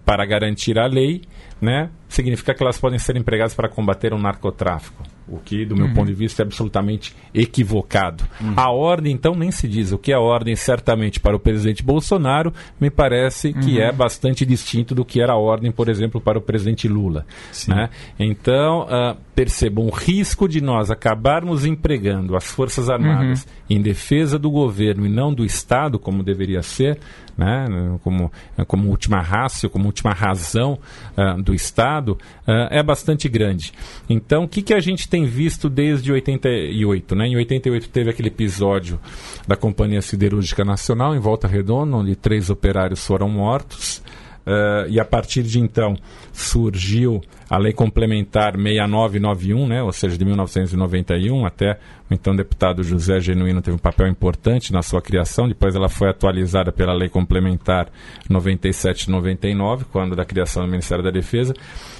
[0.04, 1.22] para garantir a lei,
[1.62, 1.90] né?
[2.16, 5.94] Significa que elas podem ser empregadas para combater o narcotráfico o que, do meu uhum.
[5.94, 8.24] ponto de vista, é absolutamente equivocado.
[8.40, 8.54] Uhum.
[8.56, 9.92] A ordem, então, nem se diz.
[9.92, 13.82] O que é a ordem, certamente, para o presidente Bolsonaro, me parece que uhum.
[13.82, 17.26] é bastante distinto do que era a ordem, por exemplo, para o presidente Lula.
[17.68, 17.90] Né?
[18.20, 23.78] Então, uh, percebam o risco de nós acabarmos empregando as Forças Armadas uhum.
[23.78, 27.00] em defesa do governo e não do Estado, como deveria ser,
[27.38, 27.66] né,
[28.02, 28.32] como,
[28.68, 30.80] como última rácio, como última razão
[31.18, 33.72] uh, do Estado, uh, é bastante grande.
[34.10, 37.16] Então, o que, que a gente tem visto desde 88?
[37.16, 37.28] Né?
[37.28, 39.00] Em 88 teve aquele episódio
[39.48, 44.04] da Companhia Siderúrgica Nacional, em Volta Redonda, onde três operários foram mortos.
[44.46, 45.98] Uh, e a partir de então
[46.32, 51.80] surgiu a Lei Complementar 6991, né, ou seja, de 1991 até
[52.10, 56.10] o então deputado José Genuíno teve um papel importante na sua criação, depois ela foi
[56.10, 57.88] atualizada pela Lei Complementar
[58.30, 61.54] 9799, quando da criação do Ministério da Defesa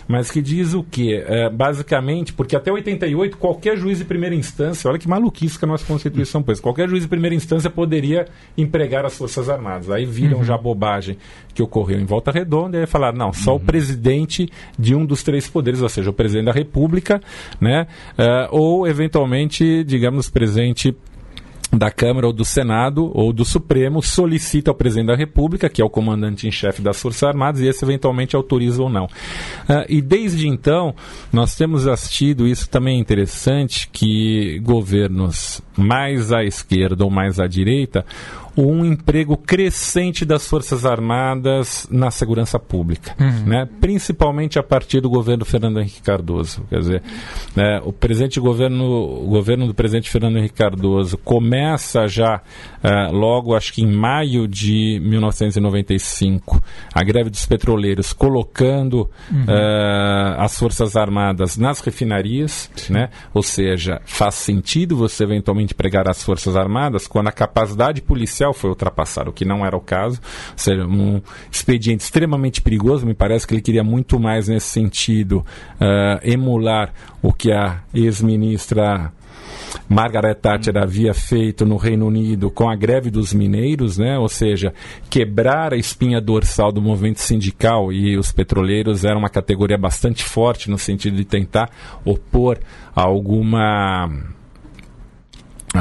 [0.08, 1.24] mas que diz o quê?
[1.28, 5.68] É, basicamente, porque até 88, qualquer juiz de primeira instância, olha que maluquice que a
[5.68, 8.28] nossa Constituição pôs, qualquer juiz de primeira instância poderia
[8.58, 9.90] empregar as Forças Armadas.
[9.90, 10.44] Aí viram uhum.
[10.44, 11.18] já a bobagem
[11.54, 13.58] que ocorreu em Volta Redonda e aí falaram, não, só uhum.
[13.58, 14.48] o presidente
[14.78, 17.22] de um dos três poderes, ou seja, o presidente da República,
[17.60, 17.88] né,
[18.20, 20.96] uh, ou eventualmente, digamos, presidente
[21.72, 25.86] da Câmara ou do Senado ou do Supremo solicita ao presidente da República, que é
[25.86, 29.06] o comandante em chefe das Forças Armadas, e esse eventualmente autoriza ou não.
[29.06, 30.94] Uh, e desde então,
[31.32, 37.48] nós temos assistido, isso também é interessante, que governos mais à esquerda ou mais à
[37.48, 38.06] direita
[38.58, 43.46] um emprego crescente das Forças Armadas na segurança pública, uhum.
[43.46, 43.68] né?
[43.82, 46.66] principalmente a partir do governo Fernando Henrique Cardoso.
[46.70, 47.04] Quer dizer,
[47.56, 53.56] né, o presente governo, o governo do presidente Fernando Henrique Cardoso começa já uh, logo,
[53.56, 56.64] acho que em maio de 1995,
[56.94, 59.44] a greve dos petroleiros, colocando uhum.
[59.44, 63.10] uh, as Forças Armadas nas refinarias, né?
[63.34, 68.70] ou seja, faz sentido você eventualmente pregar as Forças Armadas quando a capacidade policial foi
[68.70, 70.20] ultrapassado, o que não era o caso.
[70.52, 73.06] Ou seja, um expediente extremamente perigoso.
[73.06, 75.46] Me parece que ele queria muito mais nesse sentido
[75.80, 79.12] uh, emular o que a ex-ministra
[79.88, 84.18] Margaret Thatcher havia feito no Reino Unido com a greve dos mineiros, né?
[84.18, 84.74] ou seja,
[85.10, 90.70] quebrar a espinha dorsal do movimento sindical e os petroleiros eram uma categoria bastante forte
[90.70, 91.70] no sentido de tentar
[92.04, 92.60] opor
[92.96, 94.10] alguma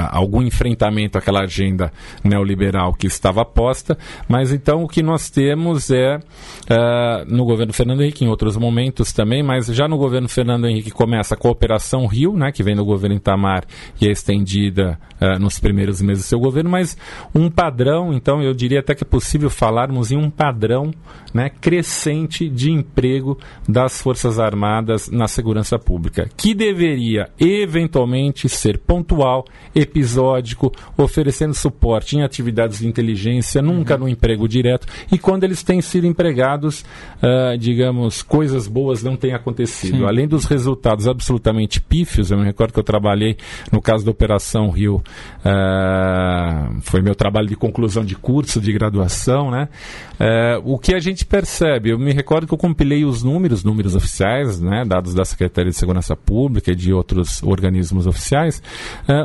[0.01, 1.93] algum enfrentamento àquela agenda
[2.23, 3.97] neoliberal que estava posta,
[4.29, 9.13] mas então o que nós temos é uh, no governo Fernando Henrique, em outros momentos
[9.13, 12.85] também, mas já no governo Fernando Henrique começa a cooperação Rio, né, que vem do
[12.85, 13.65] governo Itamar
[14.01, 16.97] e é estendida uh, nos primeiros meses do seu governo, mas
[17.35, 20.93] um padrão, então eu diria até que é possível falarmos em um padrão
[21.33, 23.39] né, crescente de emprego
[23.69, 29.45] das Forças Armadas na segurança pública, que deveria eventualmente ser pontual,
[29.85, 34.01] episódico, oferecendo suporte em atividades de inteligência, nunca uhum.
[34.01, 36.85] no emprego direto, e quando eles têm sido empregados,
[37.23, 39.99] uh, digamos, coisas boas não têm acontecido.
[39.99, 40.05] Sim.
[40.05, 43.37] Além dos resultados absolutamente pífios, eu me recordo que eu trabalhei
[43.71, 49.51] no caso da Operação Rio, uh, foi meu trabalho de conclusão de curso, de graduação,
[49.51, 49.69] né?
[50.15, 53.95] Uh, o que a gente percebe, eu me recordo que eu compilei os números, números
[53.95, 58.63] oficiais, né, dados da Secretaria de Segurança Pública e de outros organismos oficiais,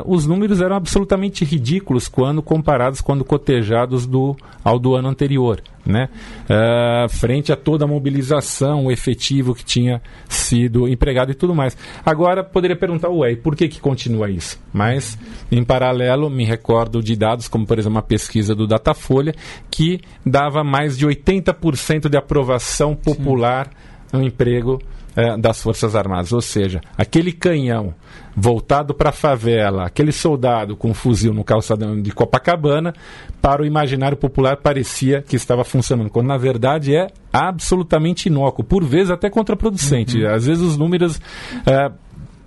[0.04, 5.62] os números números eram absolutamente ridículos quando comparados, quando cotejados do, ao do ano anterior.
[5.86, 6.08] Né?
[6.44, 11.76] Uh, frente a toda a mobilização, o efetivo que tinha sido empregado e tudo mais.
[12.04, 14.60] Agora, poderia perguntar, ué, por que, que continua isso?
[14.72, 15.18] Mas,
[15.50, 19.34] em paralelo, me recordo de dados como, por exemplo, uma pesquisa do Datafolha,
[19.70, 24.80] que dava mais de 80% de aprovação popular Sim no emprego
[25.16, 26.32] é, das Forças Armadas.
[26.32, 27.94] Ou seja, aquele canhão
[28.36, 32.94] voltado para a favela, aquele soldado com um fuzil no calçadão de Copacabana,
[33.40, 38.84] para o imaginário popular parecia que estava funcionando, quando na verdade é absolutamente inócuo, por
[38.84, 40.18] vezes até contraproducente.
[40.18, 40.34] Uhum.
[40.34, 41.20] Às vezes os números.
[41.66, 41.90] É,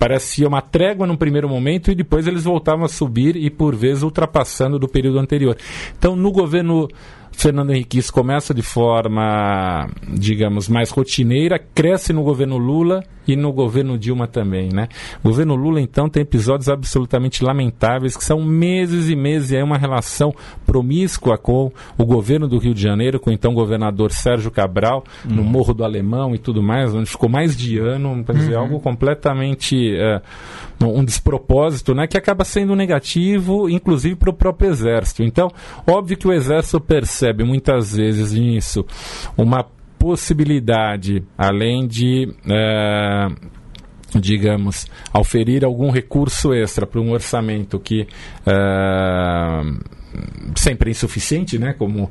[0.03, 4.03] parecia uma trégua no primeiro momento e depois eles voltavam a subir e por vezes
[4.03, 5.55] ultrapassando do período anterior.
[5.97, 6.89] Então, no governo
[7.33, 13.51] Fernando Henrique isso começa de forma, digamos, mais rotineira, cresce no governo Lula e no
[13.53, 14.87] governo Dilma também, né?
[15.23, 19.63] O governo Lula, então, tem episódios absolutamente lamentáveis, que são meses e meses, e é
[19.63, 20.33] uma relação
[20.65, 25.35] promíscua com o governo do Rio de Janeiro, com o então governador Sérgio Cabral, uhum.
[25.35, 28.61] no Morro do Alemão e tudo mais, onde ficou mais de ano, para dizer, uhum.
[28.61, 29.93] algo completamente...
[29.95, 30.21] Uh,
[30.81, 35.23] um despropósito, né, que acaba sendo negativo, inclusive para o próprio exército.
[35.23, 35.49] Então,
[35.87, 38.85] óbvio que o exército percebe muitas vezes nisso.
[39.37, 39.65] Uma
[39.97, 43.27] possibilidade, além de é,
[44.19, 48.07] digamos, auferir algum recurso extra para um orçamento que
[48.45, 49.61] é,
[50.55, 52.09] sempre insuficiente, né, como uh,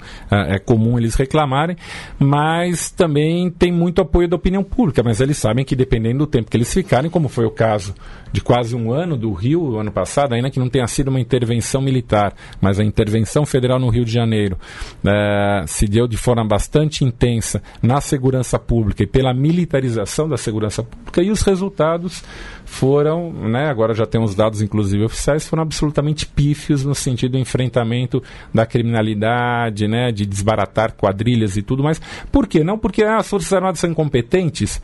[0.48, 1.76] é comum eles reclamarem,
[2.18, 6.50] mas também tem muito apoio da opinião pública, mas eles sabem que dependendo do tempo
[6.50, 7.94] que eles ficarem, como foi o caso
[8.32, 11.82] de quase um ano do Rio, ano passado, ainda que não tenha sido uma intervenção
[11.82, 14.57] militar, mas a intervenção federal no Rio de Janeiro
[15.05, 20.82] uh, se deu de forma bastante intensa na segurança pública e pela militarização da segurança
[20.82, 22.24] pública, e os resultados
[22.73, 28.23] foram, né, agora já temos dados inclusive oficiais, foram absolutamente pífios no sentido do enfrentamento
[28.53, 32.01] da criminalidade, né, de desbaratar quadrilhas e tudo mais.
[32.33, 32.64] Por quê?
[32.64, 34.81] Não porque ah, as Forças Armadas são incompetentes?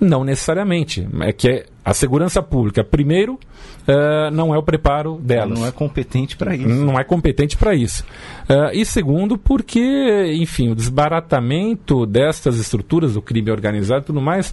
[0.00, 1.06] Não necessariamente.
[1.20, 5.56] É que a segurança pública, primeiro, uh, não é o preparo delas.
[5.56, 6.68] Não é competente para isso.
[6.68, 8.04] Não é competente para isso.
[8.48, 14.52] Uh, e segundo, porque, enfim, o desbaratamento destas estruturas, do crime organizado e tudo mais,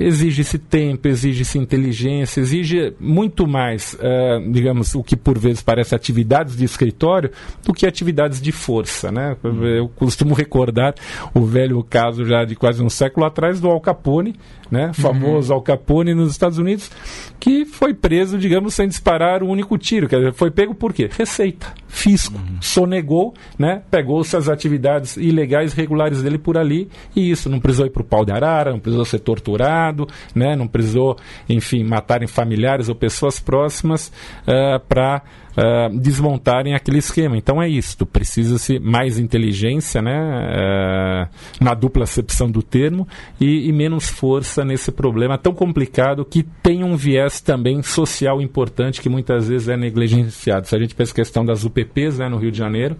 [0.00, 6.56] exige-se tempo, exige-se inteligência, exige muito mais, uh, digamos, o que por vezes parece atividades
[6.56, 7.30] de escritório
[7.62, 9.12] do que atividades de força.
[9.12, 9.36] Né?
[9.76, 10.94] Eu costumo recordar
[11.34, 14.34] o velho caso já de quase um século atrás do Al Capone,
[14.70, 14.92] né?
[14.94, 15.56] famoso uhum.
[15.56, 16.90] Al Capone nos Estados Unidos,
[17.38, 20.08] que foi preso, digamos, sem disparar o um único tiro.
[20.08, 21.10] Quer dizer, foi pego por quê?
[21.12, 22.56] Receita, fisco, uhum.
[22.62, 23.82] sonegou, né?
[23.90, 28.04] pegou-se as atividades ilegais, regulares dele por ali, e isso não precisou ir para o
[28.04, 29.89] pau de arara, não precisou ser torturado,
[30.34, 30.56] né?
[30.56, 31.16] não precisou,
[31.48, 34.08] enfim, matarem familiares ou pessoas próximas
[34.46, 35.22] uh, eh, para
[35.56, 37.36] uh, desmontarem aquele esquema.
[37.36, 43.06] Então é isso, precisa-se mais inteligência né, uh, na dupla acepção do termo
[43.40, 49.00] e, e, menos força nesse problema tão complicado que tem um viés também social importante
[49.00, 50.66] que muitas vezes é negligenciado.
[50.66, 52.96] Se a gente pensa a questão das UPPs né, no Rio de Janeiro,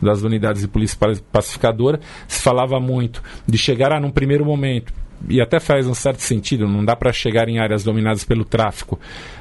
[0.00, 0.98] das unidades de polícia
[1.32, 4.92] pacificadora, se falava muito de chegar a, num primeiro momento,
[5.28, 8.98] e até faz um certo sentido, não dá para chegar em áreas dominadas pelo tráfico,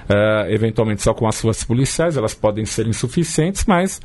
[0.09, 4.01] uh, eventualmente só com as forças policiais, elas podem ser insuficientes, mas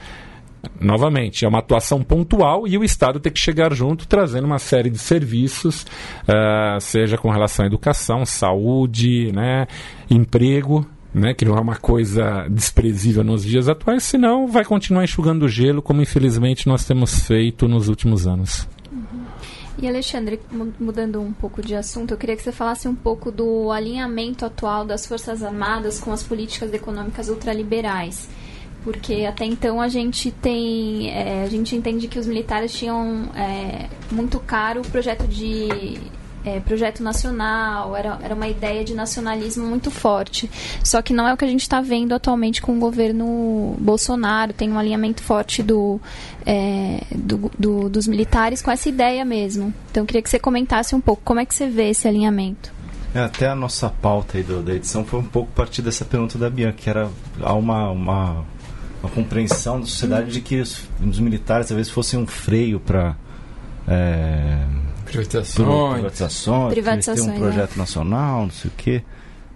[0.81, 4.91] novamente, é uma atuação pontual e o Estado tem que chegar junto trazendo uma série
[4.91, 5.87] de serviços,
[6.25, 9.67] uh, seja com relação à educação, saúde, né,
[10.11, 15.49] emprego, né, que não é uma coisa desprezível nos dias atuais, senão vai continuar enxugando
[15.49, 18.69] gelo, como infelizmente nós temos feito nos últimos anos.
[19.81, 20.39] E Alexandre,
[20.79, 24.85] mudando um pouco de assunto, eu queria que você falasse um pouco do alinhamento atual
[24.85, 28.29] das Forças Armadas com as políticas econômicas ultraliberais.
[28.85, 31.11] Porque até então a gente tem.
[31.11, 35.99] É, a gente entende que os militares tinham é, muito caro o projeto de
[36.45, 40.51] é, projeto nacional, era, era uma ideia de nacionalismo muito forte.
[40.83, 44.53] Só que não é o que a gente está vendo atualmente com o governo Bolsonaro,
[44.53, 46.01] tem um alinhamento forte do,
[46.47, 49.73] é, do, do, dos militares com essa ideia mesmo.
[49.91, 52.73] Então eu queria que você comentasse um pouco como é que você vê esse alinhamento.
[53.15, 56.39] É, até a nossa pauta aí do, da edição foi um pouco partir dessa pergunta
[56.39, 57.09] da Bianca, que era
[57.43, 58.45] há uma, uma,
[59.03, 63.17] uma compreensão da sociedade de que os, os militares vezes fossem um freio para.
[65.11, 66.01] É, Privatizações.
[66.01, 66.73] Privatizações.
[66.73, 67.27] Privatizações.
[67.27, 67.79] Ter um projeto é.
[67.79, 69.03] nacional, não sei o quê.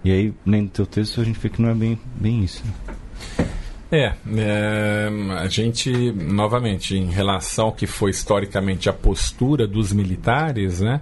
[0.03, 2.63] E aí, nem no teu texto, a gente vê que não é bem, bem isso.
[2.65, 3.47] Né?
[3.91, 10.81] É, é, a gente, novamente, em relação ao que foi historicamente a postura dos militares,
[10.81, 10.99] né,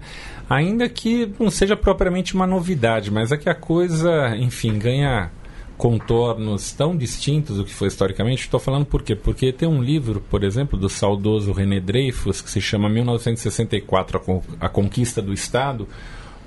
[0.48, 5.30] ainda que não seja propriamente uma novidade, mas é que a coisa, enfim, ganha
[5.76, 8.42] contornos tão distintos do que foi historicamente.
[8.42, 9.14] Estou falando por quê?
[9.14, 14.68] Porque tem um livro, por exemplo, do saudoso René Dreyfus, que se chama 1964, A
[14.68, 15.88] Conquista do Estado,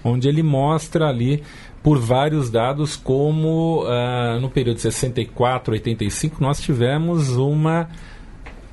[0.03, 1.43] onde ele mostra ali
[1.83, 7.87] por vários dados como uh, no período de 64 85 nós tivemos uma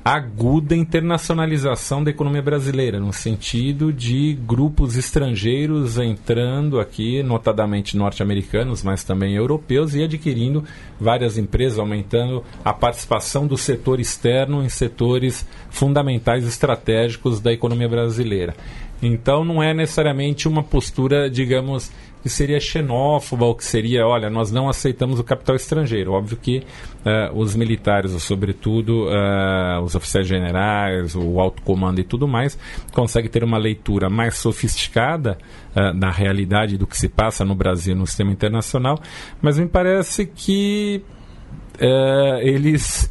[0.07, 9.03] aguda internacionalização da economia brasileira, no sentido de grupos estrangeiros entrando aqui, notadamente norte-americanos, mas
[9.03, 10.63] também europeus, e adquirindo
[11.01, 18.55] várias empresas, aumentando a participação do setor externo em setores fundamentais estratégicos da economia brasileira.
[19.01, 21.91] Então não é necessariamente uma postura, digamos,
[22.25, 26.11] que seria xenófoba ou que seria, olha, nós não aceitamos o capital estrangeiro.
[26.11, 32.27] Óbvio que uh, os militares, sobretudo uh, os oficiais generais, o alto comando e tudo
[32.27, 32.57] mais,
[32.91, 35.37] conseguem ter uma leitura mais sofisticada
[35.75, 38.99] uh, da realidade do que se passa no Brasil no sistema internacional,
[39.39, 41.03] mas me parece que
[42.41, 43.07] eles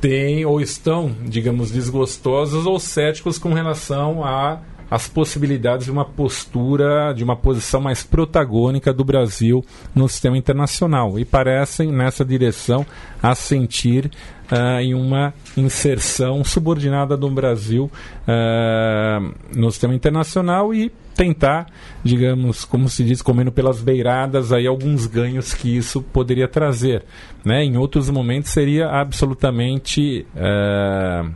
[0.00, 4.60] têm ou estão, digamos, desgostosos ou céticos com relação a
[4.90, 9.64] as possibilidades de uma postura, de uma posição mais protagônica do Brasil
[9.94, 12.86] no sistema internacional e parecem nessa direção
[13.22, 14.10] assentir
[14.50, 17.90] uh, em uma inserção subordinada do Brasil
[18.22, 21.66] uh, no sistema internacional e tentar,
[22.04, 27.04] digamos, como se diz, comendo pelas beiradas aí alguns ganhos que isso poderia trazer,
[27.42, 27.64] né?
[27.64, 31.32] Em outros momentos seria absolutamente uh,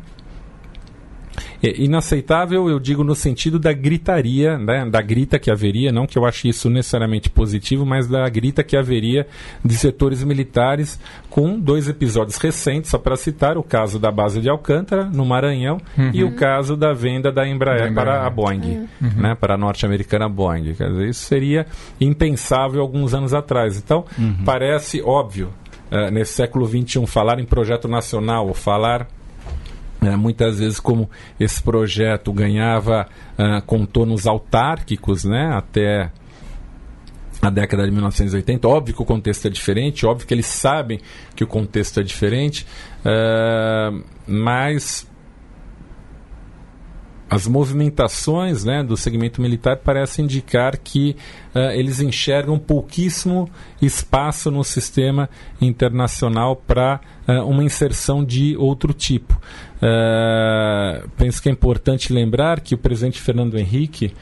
[1.63, 6.19] é inaceitável, eu digo no sentido da gritaria, né, da grita que haveria, não que
[6.19, 9.27] eu ache isso necessariamente positivo, mas da grita que haveria
[9.65, 10.99] de setores militares
[11.29, 15.79] com dois episódios recentes, só para citar o caso da base de Alcântara, no Maranhão,
[15.97, 16.11] uhum.
[16.13, 19.11] e o caso da venda da Embraer, para a Boeing, uhum.
[19.17, 20.75] né, para a norte-americana Boeing.
[20.75, 21.67] Quer dizer, isso seria
[22.01, 23.77] impensável alguns anos atrás.
[23.77, 24.45] Então, uhum.
[24.45, 25.51] parece óbvio,
[25.91, 29.07] uh, nesse século XXI, falar em projeto nacional, ou falar
[30.03, 33.07] é, muitas vezes, como esse projeto ganhava
[33.39, 36.11] uh, contornos autárquicos né, até
[37.43, 41.01] a década de 1980, óbvio que o contexto é diferente, óbvio que eles sabem
[41.35, 42.67] que o contexto é diferente,
[43.05, 45.09] uh, mas
[47.31, 51.17] as movimentações né, do segmento militar parecem indicar que
[51.55, 53.49] uh, eles enxergam pouquíssimo
[53.81, 55.31] espaço no sistema
[55.61, 59.41] internacional para uh, uma inserção de outro tipo.
[59.83, 64.13] Uh, penso que é importante lembrar que o presidente Fernando Henrique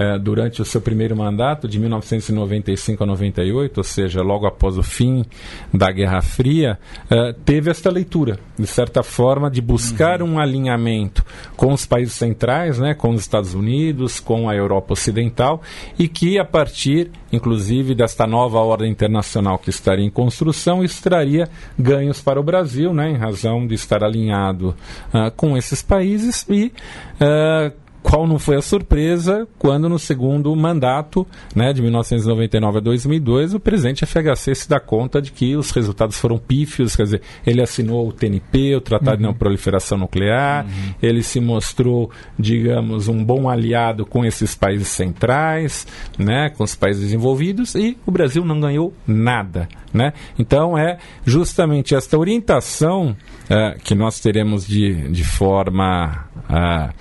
[0.00, 4.82] é, durante o seu primeiro mandato, de 1995 a 98, ou seja, logo após o
[4.82, 5.26] fim
[5.74, 6.78] da Guerra Fria,
[7.10, 10.32] é, teve esta leitura, de certa forma, de buscar uhum.
[10.32, 11.22] um alinhamento
[11.54, 15.60] com os países centrais, né, com os Estados Unidos, com a Europa Ocidental,
[15.98, 21.46] e que a partir, inclusive, desta nova ordem internacional que estaria em construção, isso traria
[21.78, 24.74] ganhos para o Brasil, né, em razão de estar alinhado
[25.12, 26.72] uh, com esses países e
[27.20, 33.54] uh, qual não foi a surpresa quando no segundo mandato, né, de 1999 a 2002,
[33.54, 37.62] o presidente FHC se dá conta de que os resultados foram pífios, quer dizer, ele
[37.62, 39.16] assinou o TNP, o Tratado uhum.
[39.18, 40.94] de Não Proliferação Nuclear, uhum.
[41.02, 45.86] ele se mostrou, digamos, um bom aliado com esses países centrais,
[46.18, 50.12] né, com os países desenvolvidos e o Brasil não ganhou nada, né?
[50.38, 56.94] Então é justamente esta orientação uh, que nós teremos de, de forma uh,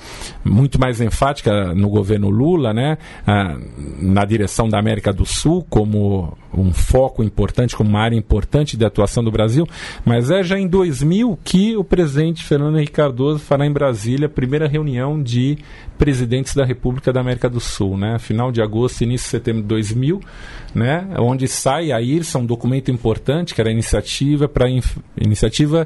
[0.43, 3.60] muito mais enfática no governo Lula, né, uh,
[4.02, 8.86] na direção da América do Sul como um foco importante, como uma área importante de
[8.86, 9.68] atuação do Brasil,
[10.04, 14.30] mas é já em 2000 que o presidente Fernando Henrique Cardoso fará em Brasília a
[14.30, 15.58] primeira reunião de
[15.98, 18.18] presidentes da República da América do Sul, né?
[18.20, 20.22] Final de agosto, início de setembro de 2000,
[20.74, 21.08] né?
[21.20, 24.66] Onde sai a IRSA, um documento importante, que era a iniciativa para
[25.20, 25.86] iniciativa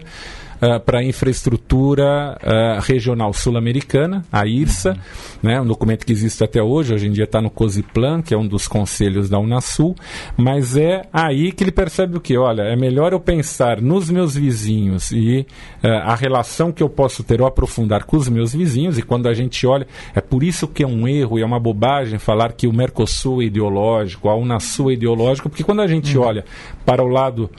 [0.64, 4.98] uh, para a infraestrutura uh, regional sul-americana, a IRSA, uhum.
[5.44, 8.38] né, um documento que existe até hoje, hoje em dia está no COSIPLAN, que é
[8.38, 9.96] um dos conselhos da Unasul,
[10.38, 12.38] mas é aí que ele percebe o que?
[12.38, 15.46] Olha, é melhor eu pensar nos meus vizinhos e
[15.84, 19.28] uh, a relação que eu posso ter ou aprofundar com os meus vizinhos, e quando
[19.28, 19.86] a gente olha,
[20.16, 23.42] é por isso que é um erro e é uma bobagem falar que o Mercosul
[23.42, 26.24] é ideológico, a Unasul é ideológico, porque quando a gente uhum.
[26.24, 26.46] olha
[26.86, 27.50] para o lado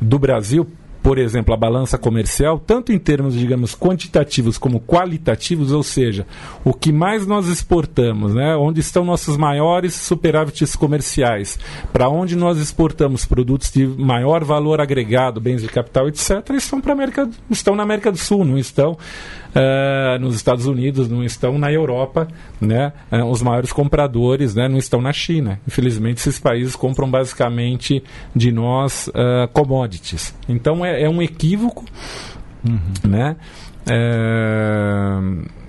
[0.00, 0.66] do Brasil,
[1.04, 6.26] por exemplo, a balança comercial, tanto em termos, digamos, quantitativos como qualitativos, ou seja,
[6.64, 8.56] o que mais nós exportamos, né?
[8.56, 11.58] onde estão nossos maiores superávites comerciais,
[11.92, 17.28] para onde nós exportamos produtos de maior valor agregado, bens de capital, etc., estão, América,
[17.50, 18.96] estão na América do Sul, não estão
[19.54, 22.28] uh, nos Estados Unidos, não estão na Europa,
[22.60, 22.92] né?
[23.10, 25.60] Uh, os maiores compradores né, não estão na China.
[25.66, 28.02] Infelizmente, esses países compram basicamente
[28.34, 30.34] de nós uh, commodities.
[30.48, 31.84] Então, é, é um equívoco,
[32.66, 33.10] uhum.
[33.10, 33.36] né?
[33.86, 35.63] É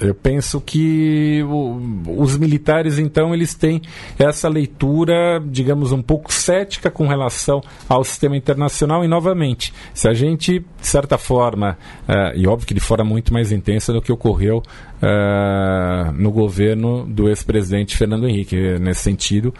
[0.00, 1.80] eu penso que o,
[2.20, 3.82] os militares, então, eles têm
[4.18, 9.04] essa leitura, digamos, um pouco cética com relação ao sistema internacional.
[9.04, 11.76] E, novamente, se a gente, de certa forma,
[12.08, 14.62] uh, e óbvio que de forma muito mais intensa do que ocorreu
[15.02, 19.54] uh, no governo do ex-presidente Fernando Henrique, nesse sentido,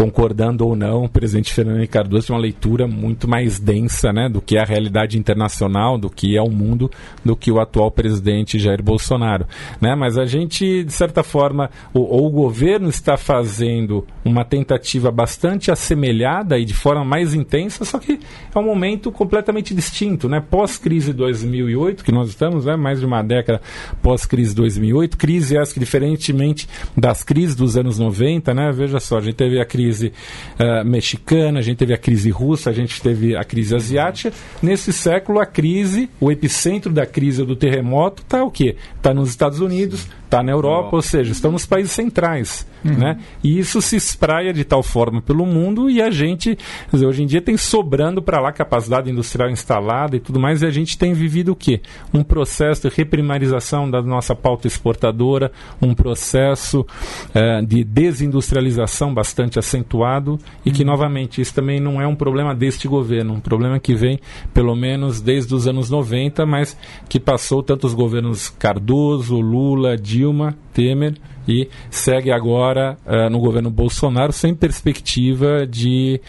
[0.00, 4.30] concordando ou não, o presidente Fernando Henrique Cardoso tem uma leitura muito mais densa né,
[4.30, 6.90] do que é a realidade internacional, do que é o mundo,
[7.22, 9.46] do que o atual presidente Jair Bolsonaro.
[9.78, 9.94] Né?
[9.94, 16.58] Mas a gente, de certa forma, ou o governo está fazendo uma tentativa bastante assemelhada
[16.58, 18.20] e de forma mais intensa, só que
[18.54, 20.30] é um momento completamente distinto.
[20.30, 20.40] Né?
[20.40, 23.60] Pós-crise 2008, que nós estamos, né, mais de uma década
[24.00, 24.79] pós-crise 2008,
[25.16, 29.60] crise essa que, diferentemente das crises dos anos 90, né, veja só, a gente teve
[29.60, 30.12] a crise crise
[30.58, 34.34] uh, mexicana, a gente teve a crise russa, a gente teve a crise asiática.
[34.62, 38.76] Nesse século, a crise, o epicentro da crise do terremoto está o quê?
[38.96, 42.66] Está nos Estados Unidos, está na Europa, ou seja, estão nos países centrais.
[42.84, 42.96] Uhum.
[42.96, 43.18] Né?
[43.42, 46.56] E isso se espraia de tal forma pelo mundo e a gente,
[46.90, 50.66] dizer, hoje em dia, tem sobrando para lá capacidade industrial instalada e tudo mais, e
[50.66, 51.80] a gente tem vivido o quê?
[52.14, 55.52] Um processo de reprimarização da nossa pauta exportadora,
[55.82, 60.90] um processo uh, de desindustrialização bastante acentuado e que, uhum.
[60.90, 64.20] novamente, isso também não é um problema deste governo, um problema que vem,
[64.54, 66.76] pelo menos, desde os anos 90, mas
[67.08, 71.14] que passou tantos governos Cardoso, Lula, Dilma, Dilma, Temer
[71.48, 76.20] e segue agora uh, no governo Bolsonaro sem perspectiva de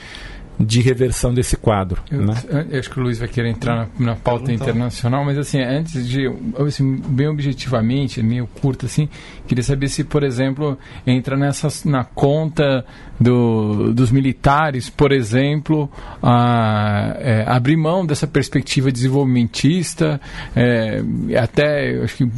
[0.60, 2.04] de reversão desse quadro.
[2.12, 2.36] Eu, né?
[2.70, 5.60] eu acho que o Luiz vai querer entrar na, na pauta então, internacional, mas assim,
[5.60, 6.28] antes de,
[6.68, 9.10] assim, bem objetivamente, meio curto assim,
[9.52, 12.86] queria saber se, por exemplo, entra nessa, na conta
[13.20, 15.92] do, dos militares, por exemplo,
[16.24, 20.22] a, é, abrir mão dessa perspectiva desenvolvimentista,
[20.56, 21.04] é,
[21.38, 22.32] até, acho que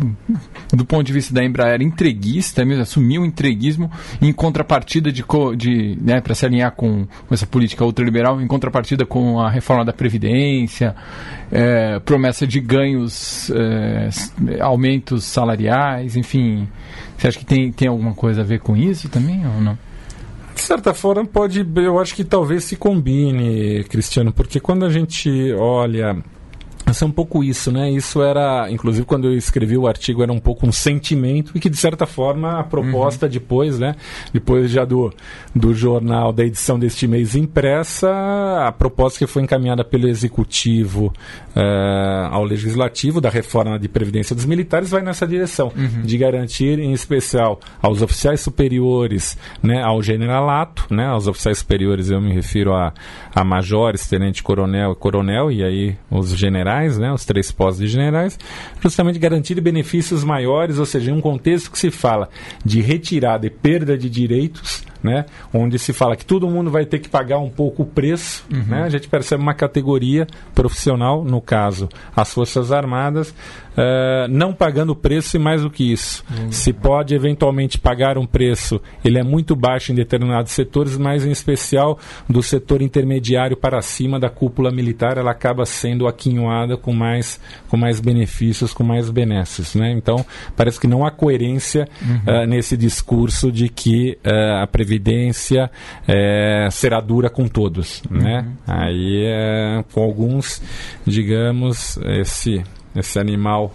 [0.74, 5.24] do ponto de vista da Embraer, entreguista, mesmo, assumir o entreguismo em contrapartida de,
[5.56, 9.86] de né, para se alinhar com, com essa política ultraliberal, em contrapartida com a reforma
[9.86, 10.96] da Previdência,
[11.52, 14.10] é, promessa de ganhos, é,
[14.60, 16.68] aumentos salariais, enfim.
[17.18, 19.78] Você acha que tem, tem alguma coisa a ver com isso também ou não?
[20.54, 21.66] De certa forma, pode.
[21.76, 26.18] Eu acho que talvez se combine, Cristiano, porque quando a gente olha
[26.86, 27.90] é um pouco isso, né?
[27.90, 31.70] Isso era, inclusive, quando eu escrevi o artigo, era um pouco um sentimento e que,
[31.70, 33.32] de certa forma, a proposta uhum.
[33.32, 33.96] depois, né?
[34.34, 35.12] Depois já do,
[35.56, 38.10] do jornal, da edição deste mês impressa,
[38.68, 41.14] a proposta que foi encaminhada pelo Executivo
[41.56, 46.02] uh, ao Legislativo da reforma de Previdência dos Militares vai nessa direção, uhum.
[46.02, 49.82] de garantir, em especial, aos oficiais superiores, né?
[49.82, 51.08] Ao generalato, né?
[51.08, 52.94] Aos oficiais superiores eu me refiro a,
[53.34, 57.88] a majores, tenente-coronel e coronel, e aí os generais generais, né, os três postos de
[57.88, 58.40] generais,
[58.82, 62.30] justamente garantir benefícios maiores, ou seja, em um contexto que se fala
[62.66, 67.00] de retirada e perda de direitos, né, onde se fala que todo mundo vai ter
[67.00, 68.64] que pagar um pouco o preço, uhum.
[68.64, 73.34] né, a gente percebe uma categoria profissional, no caso, as Forças Armadas,
[73.74, 76.24] uh, não pagando preço e mais do que isso.
[76.30, 76.52] Uhum.
[76.52, 81.32] Se pode eventualmente pagar um preço, ele é muito baixo em determinados setores, mas em
[81.32, 82.00] especial
[82.30, 87.78] do setor intermediário para cima da cúpula militar, ela acaba sendo aquinhoada com mais, com
[87.78, 89.76] mais benefícios, com mais benesses.
[89.76, 89.92] Né?
[89.92, 92.44] Então, parece que não há coerência uhum.
[92.44, 95.70] uh, nesse discurso de que uh, a Previdência
[96.72, 98.02] será dura com todos.
[98.10, 98.46] Né?
[98.46, 98.54] Uhum.
[98.68, 100.62] Aí, com alguns,
[101.06, 102.64] digamos, esse
[102.96, 103.72] esse animal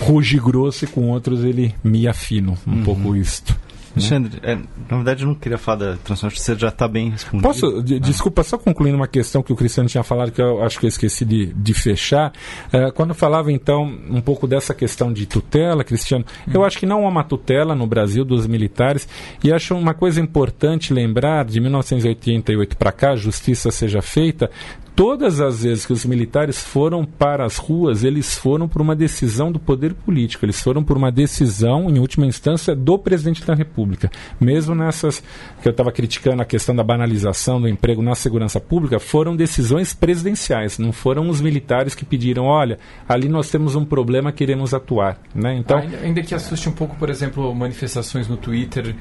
[0.00, 2.84] ruge grosso e com outros ele mia fino, um uhum.
[2.84, 3.52] pouco isto.
[3.52, 3.58] Né?
[3.96, 7.42] Alexandre, é, na verdade eu não queria falar da transformação, você já está bem respondido.
[7.42, 7.82] Posso, ah.
[8.00, 10.88] desculpa, só concluindo uma questão que o Cristiano tinha falado, que eu acho que eu
[10.88, 12.32] esqueci de, de fechar.
[12.72, 16.52] É, quando falava então um pouco dessa questão de tutela, Cristiano, hum.
[16.54, 19.08] eu acho que não há uma tutela no Brasil dos militares
[19.42, 24.50] e acho uma coisa importante lembrar, de 1988 para cá, justiça seja feita,
[24.98, 29.52] todas as vezes que os militares foram para as ruas, eles foram por uma decisão
[29.52, 34.10] do poder político, eles foram por uma decisão, em última instância, do presidente da República.
[34.40, 35.22] Mesmo nessas
[35.62, 39.94] que eu estava criticando a questão da banalização do emprego na segurança pública, foram decisões
[39.94, 42.76] presidenciais, não foram os militares que pediram, olha,
[43.08, 45.16] ali nós temos um problema, queremos atuar.
[45.32, 45.58] Né?
[45.58, 48.96] Então, ainda, ainda que assuste um pouco, por exemplo, manifestações no Twitter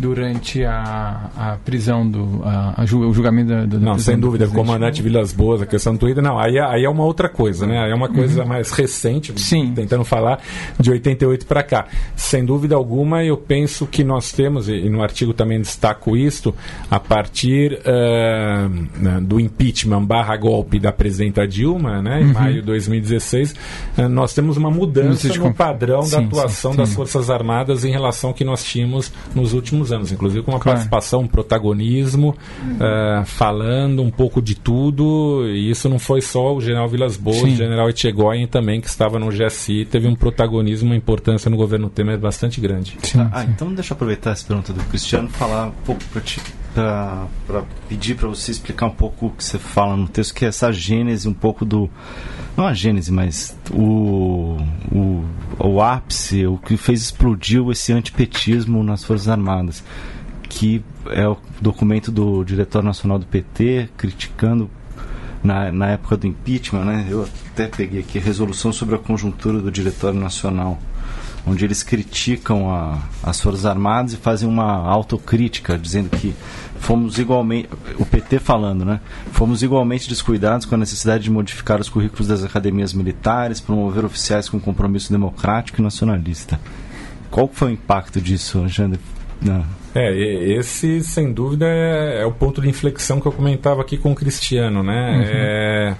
[0.00, 4.46] durante a, a prisão do a, a, o julgamento do, não sem dúvida.
[4.46, 6.22] o comandante Vilas Boas a questão do Twitter.
[6.22, 7.84] Não aí, é, aí é uma outra coisa né?
[7.84, 8.48] Aí é uma coisa uhum.
[8.48, 9.72] mais recente Sim.
[9.74, 10.40] tentando falar
[10.78, 11.86] de 88 para cá.
[12.16, 16.54] Sem dúvida alguma eu penso que nós temos e, no artigo também destaco isto
[16.90, 22.32] a partir uh, do impeachment barra golpe da presidenta Dilma né em uhum.
[22.32, 23.54] maio de 2016
[23.98, 27.90] uh, nós temos uma mudança no padrão sim, da atuação sim, das forças armadas em
[27.90, 30.78] relação ao que nós tínhamos nos últimos muitos anos, inclusive com uma claro.
[30.78, 35.46] participação, um protagonismo, uh, falando um pouco de tudo.
[35.46, 39.18] E isso não foi só o general Vilas Boas, o general Etchegoyen também, que estava
[39.18, 42.96] no GSI, teve um protagonismo, uma importância no governo Temer bastante grande.
[43.02, 46.40] Sim, ah, então deixa eu aproveitar essa pergunta do Cristiano falar um pouco para ti
[46.74, 47.28] para
[47.88, 50.72] pedir para você explicar um pouco o que você fala no texto, que é essa
[50.72, 51.90] gênese um pouco do.
[52.56, 54.56] Não a gênese, mas o,
[54.92, 55.24] o,
[55.58, 59.82] o ápice, o que fez explodir esse antipetismo nas Forças Armadas,
[60.48, 64.70] que é o documento do diretor nacional do PT criticando
[65.42, 67.06] na, na época do impeachment, né?
[67.08, 70.78] Eu até peguei aqui a resolução sobre a conjuntura do Diretório Nacional
[71.46, 76.34] onde eles criticam a, as Forças Armadas e fazem uma autocrítica, dizendo que
[76.78, 77.68] fomos igualmente,
[77.98, 79.00] o PT falando, né?
[79.32, 84.48] Fomos igualmente descuidados com a necessidade de modificar os currículos das academias militares, promover oficiais
[84.48, 86.60] com compromisso democrático e nacionalista.
[87.30, 88.64] Qual foi o impacto disso?
[89.40, 89.64] Não.
[89.94, 90.16] É,
[90.52, 94.14] esse sem dúvida é, é, o ponto de inflexão que eu comentava aqui com o
[94.14, 95.10] Cristiano, né?
[95.10, 95.24] Uhum.
[95.26, 95.96] É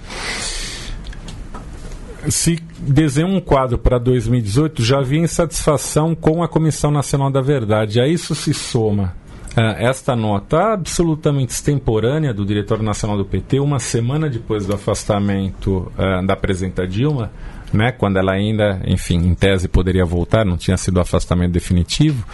[2.28, 8.00] se desenha um quadro para 2018, já havia insatisfação com a Comissão Nacional da Verdade.
[8.00, 9.14] A isso se soma
[9.56, 15.90] uh, esta nota absolutamente extemporânea do diretor nacional do PT, uma semana depois do afastamento
[15.96, 17.30] uh, da presidenta Dilma,
[17.72, 22.24] né, quando ela ainda, enfim, em tese poderia voltar, não tinha sido o afastamento definitivo.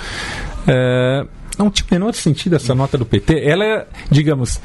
[0.63, 1.29] Uh,
[1.59, 3.43] não tinha o menor sentido essa nota do PT.
[3.45, 4.61] Ela é, digamos,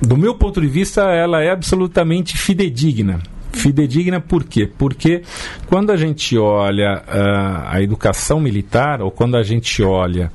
[0.00, 3.20] do meu ponto de vista, ela é absolutamente fidedigna.
[3.54, 4.70] Fidedigna por quê?
[4.78, 5.22] Porque
[5.66, 10.30] quando a gente olha uh, a educação militar, ou quando a gente olha.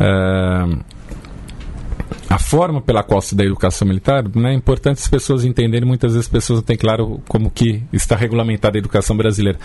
[0.00, 0.95] Uh,
[2.28, 5.86] a forma pela qual se dá a educação militar, né, é importante as pessoas entenderem,
[5.86, 9.58] muitas vezes as pessoas não têm claro como que está regulamentada a educação brasileira.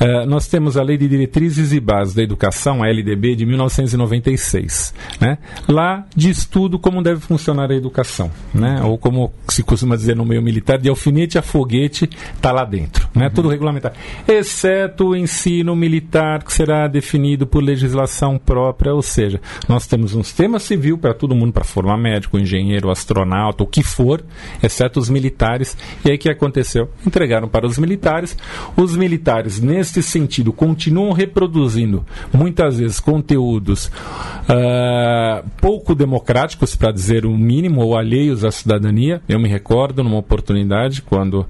[0.00, 4.94] Uh, nós temos a Lei de Diretrizes e Bases da Educação, a LDB, de 1996.
[5.20, 5.38] Né?
[5.68, 8.82] Lá diz tudo como deve funcionar a educação, né?
[8.82, 13.08] ou como se costuma dizer no meio militar, de alfinete a foguete está lá dentro.
[13.14, 13.26] Né?
[13.26, 13.30] Uhum.
[13.30, 13.94] Tudo regulamentado.
[14.28, 20.22] Exceto o ensino militar, que será definido por legislação própria, ou seja, nós temos um
[20.22, 24.22] sistema civil para todo mundo para formar médico, engenheiro, astronauta, o que for,
[24.62, 25.76] exceto os militares.
[26.04, 26.90] E aí o que aconteceu?
[27.06, 28.36] Entregaram para os militares.
[28.76, 37.36] Os militares, neste sentido, continuam reproduzindo muitas vezes conteúdos uh, pouco democráticos, para dizer o
[37.36, 39.22] mínimo, ou alheios à cidadania.
[39.28, 41.46] Eu me recordo numa oportunidade, quando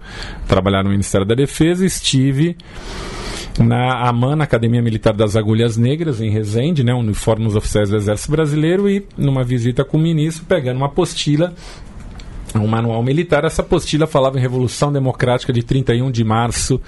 [0.46, 2.56] trabalhar no Ministério da Defesa, estive
[3.58, 7.96] na AMAN, na Academia Militar das Agulhas Negras, em Resende, né, uniforme dos oficiais do
[7.96, 11.54] Exército Brasileiro, e numa visita com o ministro, pegando uma apostila
[12.54, 13.44] um manual militar.
[13.44, 16.80] Essa apostila falava em Revolução Democrática de 31 de março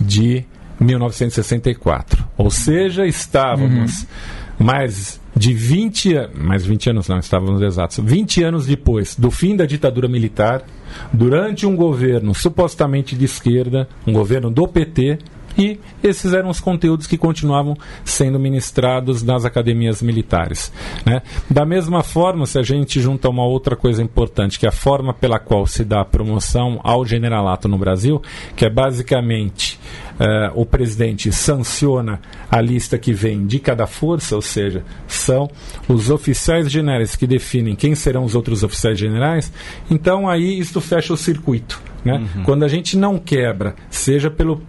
[0.00, 0.44] de
[0.80, 2.24] 1964.
[2.36, 4.66] Ou seja, estávamos uhum.
[4.66, 9.56] mais de 20 anos, mais 20 anos não, estávamos exatos, 20 anos depois do fim
[9.56, 10.62] da ditadura militar,
[11.10, 15.18] durante um governo supostamente de esquerda, um governo do PT,
[15.56, 20.72] e esses eram os conteúdos que continuavam sendo ministrados nas academias militares.
[21.04, 21.22] Né?
[21.50, 25.12] Da mesma forma, se a gente junta uma outra coisa importante, que é a forma
[25.12, 28.22] pela qual se dá a promoção ao generalato no Brasil,
[28.56, 29.78] que é basicamente
[30.12, 35.50] Uh, o presidente sanciona a lista que vem de cada força, ou seja, são
[35.88, 39.52] os oficiais generais que definem quem serão os outros oficiais generais.
[39.90, 41.80] Então aí isto fecha o circuito.
[42.04, 42.14] Né?
[42.36, 42.42] Uhum.
[42.44, 44.60] Quando a gente não quebra, seja pelo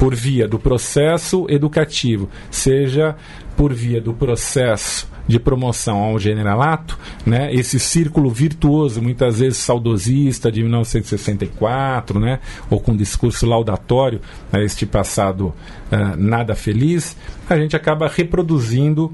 [0.00, 3.14] por via do processo educativo, seja
[3.54, 10.50] por via do processo de promoção ao generalato, né, esse círculo virtuoso, muitas vezes saudosista
[10.50, 12.40] de 1964, né,
[12.70, 15.52] ou com discurso laudatório a este passado
[15.92, 17.14] uh, nada feliz,
[17.48, 19.12] a gente acaba reproduzindo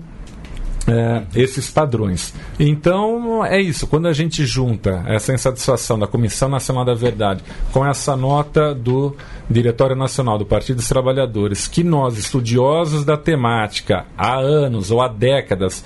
[0.87, 2.33] é, esses padrões.
[2.61, 3.89] Então, é isso.
[3.89, 9.17] Quando a gente junta essa insatisfação da Comissão Nacional da Verdade com essa nota do
[9.49, 15.09] Diretório Nacional do Partido dos Trabalhadores, que nós, estudiosos da temática, há anos ou há
[15.09, 15.85] décadas,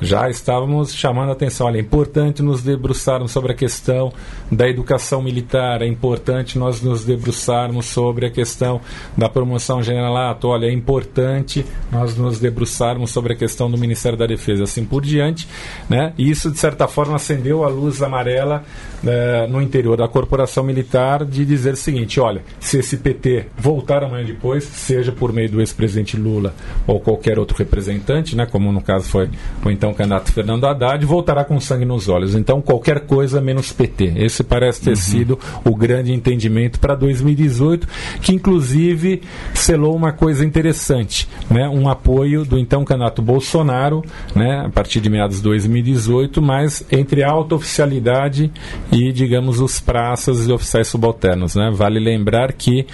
[0.00, 1.66] já estávamos chamando a atenção.
[1.66, 4.12] Olha, é importante nos debruçarmos sobre a questão
[4.50, 8.80] da educação militar, é importante nós nos debruçarmos sobre a questão
[9.16, 14.26] da promoção generalato, olha, é importante nós nos debruçarmos sobre a questão do Ministério da
[14.26, 15.48] Defesa, assim por diante.
[15.88, 16.12] Né?
[16.18, 18.64] E isso, de certa forma, acendeu a luz amarela
[19.06, 24.02] eh, no interior da corporação militar de dizer o seguinte: olha, se esse PT voltar
[24.02, 26.54] amanhã depois, seja por meio do ex-presidente Lula
[26.86, 29.28] ou qualquer outro representante, né, como no caso foi
[29.64, 32.34] o então candidato Fernando Haddad, voltará com sangue nos olhos.
[32.34, 34.14] Então, qualquer coisa menos PT.
[34.16, 34.96] Esse parece ter uhum.
[34.96, 37.86] sido o grande entendimento para 2018,
[38.20, 39.22] que inclusive
[39.54, 41.68] selou uma coisa interessante, né?
[41.68, 44.04] um apoio do então candidato Bolsonaro,
[44.34, 44.64] né?
[44.66, 48.50] a partir de meados de 2018, mas entre alta oficialidade
[48.92, 51.54] e, digamos, os praças e oficiais subalternos.
[51.54, 51.70] Né?
[51.72, 52.86] Vale lembrar que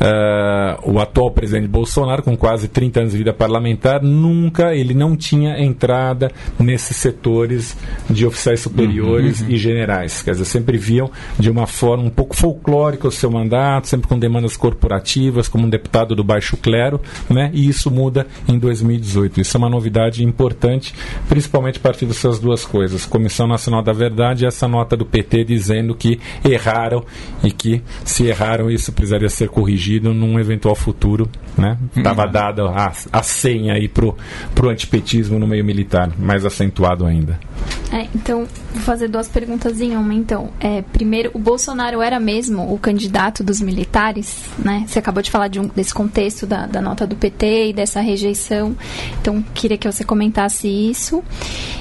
[0.00, 5.16] uh, o atual presidente Bolsonaro, com quase 30 anos de vida parlamentar, nunca, ele não
[5.16, 7.76] tinha entrada nesses setores
[8.08, 9.52] de oficiais superiores uhum, uhum.
[9.52, 10.22] e generais.
[10.22, 14.18] Quer dizer, sempre viam de uma forma um pouco folclórica o seu mandato, sempre com
[14.18, 17.50] demandas corporativas, como um deputado do baixo clero, né?
[17.52, 19.40] e isso muda em 2018.
[19.40, 20.94] Isso é uma novidade importante,
[21.28, 25.37] principalmente a partir dessas duas coisas: Comissão Nacional da Verdade e essa nota do PT
[25.44, 27.04] dizendo que erraram
[27.42, 31.28] e que, se erraram, isso precisaria ser corrigido num eventual futuro.
[31.96, 32.26] Estava né?
[32.26, 32.32] Uhum.
[32.32, 34.16] dada a, a senha aí pro,
[34.54, 37.38] pro antipetismo no meio militar, mais acentuado ainda.
[37.90, 40.12] É, então, vou fazer duas perguntas em uma.
[40.12, 44.84] Então, é, primeiro, o Bolsonaro era mesmo o candidato dos militares, né?
[44.86, 48.00] Você acabou de falar de um, desse contexto da, da nota do PT e dessa
[48.00, 48.76] rejeição.
[49.20, 51.24] Então, queria que você comentasse isso.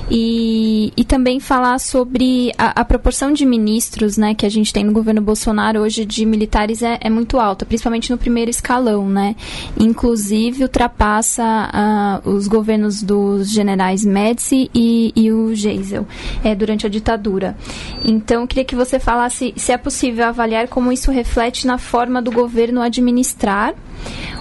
[0.10, 4.84] E, e também falar sobre a, a, proporção de ministros né, que a gente tem
[4.84, 9.36] no governo Bolsonaro hoje de militares é, é muito alta, principalmente no primeiro escalão, né?
[9.80, 16.06] Inclusive ultrapassa uh, os governos dos generais Médici e, e o Geisel
[16.44, 17.56] é, durante a ditadura.
[18.04, 22.22] Então, eu queria que você falasse se é possível avaliar como isso reflete na forma
[22.22, 23.74] do governo administrar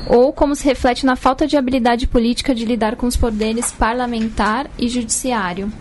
[0.07, 4.71] ou como se reflete na falta de habilidade política de lidar com os poderes parlamentar
[4.79, 5.73] e judiciário.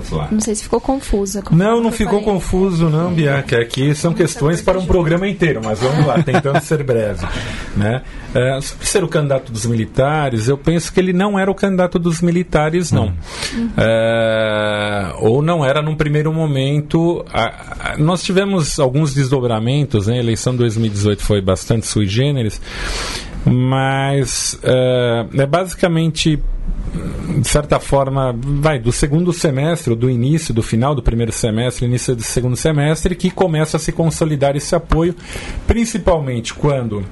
[0.00, 0.28] Vamos lá.
[0.30, 1.42] Não sei se ficou confusa.
[1.50, 3.60] Não, não ficou confuso, não, Bianca.
[3.60, 7.26] Aqui são questões para um programa inteiro, mas vamos lá, tentando ser breve.
[7.76, 8.02] Né?
[8.34, 11.98] É, sobre ser o candidato dos militares, eu penso que ele não era o candidato
[11.98, 13.12] dos militares, não.
[13.52, 13.70] Uhum.
[13.76, 17.24] É, ou não era num primeiro momento.
[17.32, 20.14] A, a, nós tivemos alguns desdobramentos, né?
[20.14, 22.60] a eleição de 2018 foi bastante sui generis,
[23.44, 26.40] mas é, é basicamente
[27.38, 32.14] de certa forma, vai do segundo semestre, do início, do final do primeiro semestre, início
[32.14, 35.14] do segundo semestre, que começa a se consolidar esse apoio,
[35.66, 37.04] principalmente quando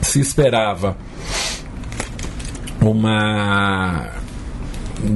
[0.00, 0.96] se esperava
[2.80, 4.10] uma,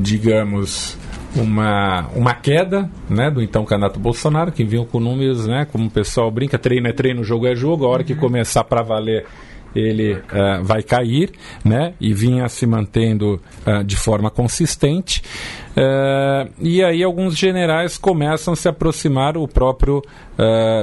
[0.01, 0.97] digamos,
[1.35, 5.91] uma, uma queda né, do então candidato Bolsonaro, que vinham com números, né, como o
[5.91, 8.21] pessoal brinca, treino é treino, jogo é jogo, a hora que uhum.
[8.21, 9.27] começar para valer
[9.77, 11.33] ele uh, vai cair,
[11.65, 11.95] né?
[12.01, 15.23] E vinha se mantendo uh, de forma consistente.
[15.77, 20.03] Uh, e aí alguns generais começam a se aproximar, o próprio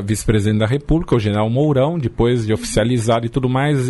[0.04, 3.88] vice-presidente da República, o general Mourão, depois de oficializado e tudo mais.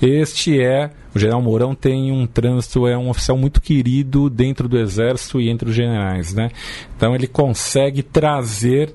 [0.00, 4.78] este é o general Mourão tem um trânsito, é um oficial muito querido dentro do
[4.78, 6.50] exército e entre os generais, né?
[6.94, 8.94] Então ele consegue trazer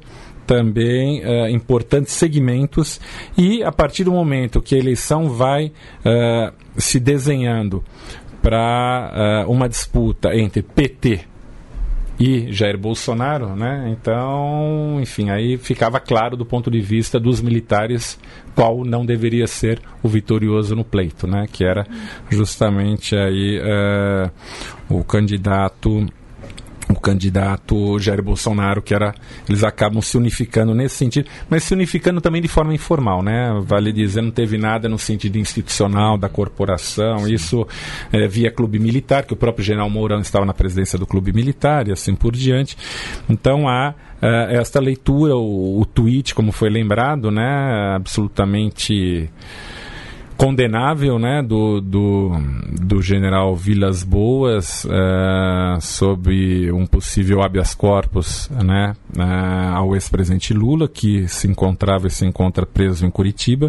[0.52, 3.00] também uh, importantes segmentos
[3.38, 7.82] e a partir do momento que a eleição vai uh, se desenhando
[8.42, 11.22] para uh, uma disputa entre PT
[12.20, 13.96] e Jair Bolsonaro, né?
[13.98, 18.20] Então, enfim, aí ficava claro do ponto de vista dos militares
[18.54, 21.48] qual não deveria ser o vitorioso no pleito, né?
[21.50, 21.88] Que era
[22.30, 23.60] justamente aí
[24.90, 26.06] o candidato
[26.92, 29.14] o candidato Jair Bolsonaro, que era.
[29.48, 33.52] Eles acabam se unificando nesse sentido, mas se unificando também de forma informal, né?
[33.64, 37.34] Vale dizer, não teve nada no sentido institucional da corporação, Sim.
[37.34, 37.68] isso
[38.12, 41.88] é, via clube militar, que o próprio general Mourão estava na presidência do clube militar
[41.88, 42.78] e assim por diante.
[43.30, 47.96] Então há uh, esta leitura, o, o tweet, como foi lembrado, né?
[47.96, 49.30] Absolutamente
[50.42, 52.32] condenável né, do, do,
[52.82, 60.90] do general Vilas Boas uh, sobre um possível habeas corpus né, uh, ao ex-presidente Lula,
[60.90, 63.68] que se encontrava e se encontra preso em Curitiba.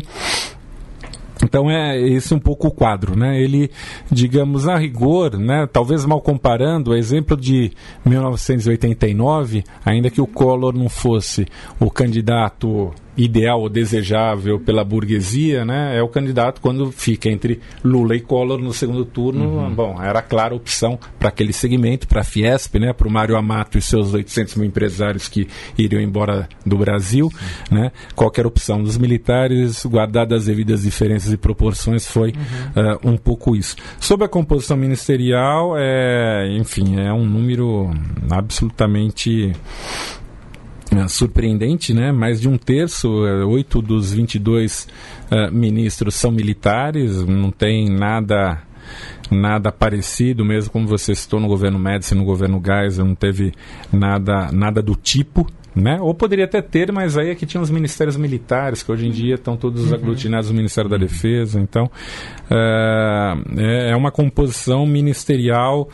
[1.44, 3.38] Então é esse um pouco o quadro, né?
[3.38, 3.70] Ele,
[4.10, 5.68] digamos, a rigor, né?
[5.70, 7.72] Talvez mal comparando, o exemplo de
[8.06, 11.46] 1989, ainda que o Collor não fosse
[11.80, 18.16] o candidato ideal ou desejável pela burguesia, né, é o candidato quando fica entre Lula
[18.16, 19.58] e Collor no segundo turno.
[19.58, 19.74] Uhum.
[19.74, 23.76] Bom, era clara opção para aquele segmento, para a Fiesp, né, para o Mário Amato
[23.76, 25.46] e seus 800 mil empresários que
[25.76, 27.30] iriam embora do Brasil.
[27.70, 27.78] Uhum.
[27.78, 33.10] Né, qualquer opção dos militares, guardadas as devidas diferenças e proporções, foi uhum.
[33.10, 33.76] uh, um pouco isso.
[34.00, 37.90] Sobre a composição ministerial, é, enfim, é um número
[38.30, 39.52] absolutamente
[41.08, 42.12] surpreendente, né?
[42.12, 44.88] Mais de um terço, é, oito dos 22
[45.30, 48.62] uh, ministros são militares, não tem nada
[49.30, 53.52] nada parecido, mesmo como você citou no governo Médici, no governo Geisel, não teve
[53.90, 55.46] nada, nada do tipo.
[55.74, 55.98] Né?
[56.02, 59.10] Ou poderia até ter, mas aí é que tinha os ministérios militares, que hoje em
[59.10, 59.94] dia estão todos uhum.
[59.94, 61.58] aglutinados no Ministério da Defesa.
[61.58, 61.90] Então,
[62.50, 65.88] é, é uma composição ministerial,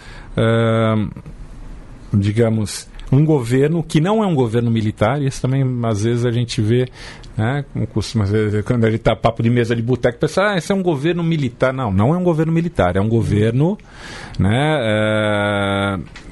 [2.13, 6.61] digamos, um governo que não é um governo militar, isso também às vezes a gente
[6.61, 6.89] vê,
[7.37, 8.25] né, costuma
[8.65, 11.73] quando gente está papo de mesa de boteco, pensa, ah, esse é um governo militar.
[11.73, 13.79] Não, não é um governo militar, é um governo,
[14.39, 14.79] né,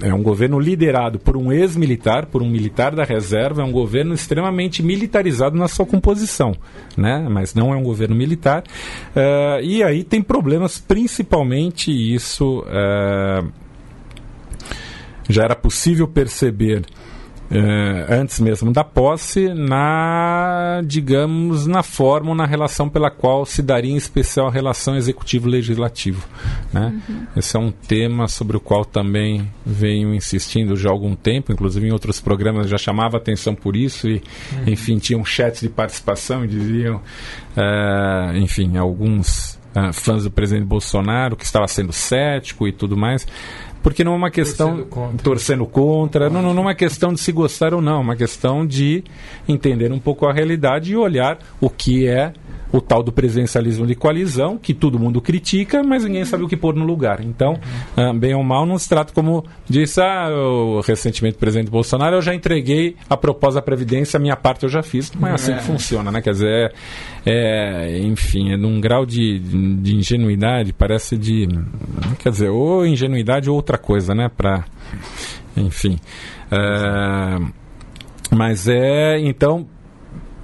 [0.02, 3.72] é, é um governo liderado por um ex-militar, por um militar da reserva, é um
[3.72, 6.54] governo extremamente militarizado na sua composição,
[6.96, 8.62] né, mas não é um governo militar.
[9.14, 12.64] É, e aí tem problemas, principalmente isso.
[12.68, 13.44] É,
[15.28, 16.84] já era possível perceber
[17.48, 23.62] eh, antes mesmo da posse, na, digamos, na forma ou na relação pela qual se
[23.62, 26.26] daria em especial a relação executivo-legislativo.
[26.72, 27.00] Né?
[27.08, 27.26] Uhum.
[27.36, 31.86] Esse é um tema sobre o qual também venho insistindo já há algum tempo, inclusive
[31.86, 34.64] em outros programas já chamava atenção por isso, e, uhum.
[34.66, 41.36] enfim, tinham chats de participação e diziam, uh, enfim, alguns uh, fãs do presidente Bolsonaro
[41.36, 43.24] que estava sendo cético e tudo mais
[43.86, 47.20] porque não é uma questão torcendo contra, torcendo contra não, não é uma questão de
[47.20, 49.04] se gostar ou não, é uma questão de
[49.46, 52.32] entender um pouco a realidade e olhar o que é
[52.72, 56.56] o tal do presencialismo de coalizão, que todo mundo critica, mas ninguém sabe o que
[56.56, 57.20] pôr no lugar.
[57.20, 57.58] Então,
[57.96, 62.16] ah, bem ou mal, não se trata como disse ah, o, recentemente o presidente Bolsonaro,
[62.16, 65.12] eu já entreguei a proposta da Previdência, a minha parte eu já fiz.
[65.12, 66.20] Não é assim que funciona, né?
[66.20, 66.72] Quer dizer,
[67.24, 67.36] é,
[67.86, 71.48] é, enfim, é num grau de, de ingenuidade, parece de.
[72.18, 74.28] Quer dizer, ou ingenuidade ou outra coisa, né?
[74.34, 74.64] Pra,
[75.56, 75.98] enfim.
[76.50, 77.38] É,
[78.34, 79.66] mas é, então,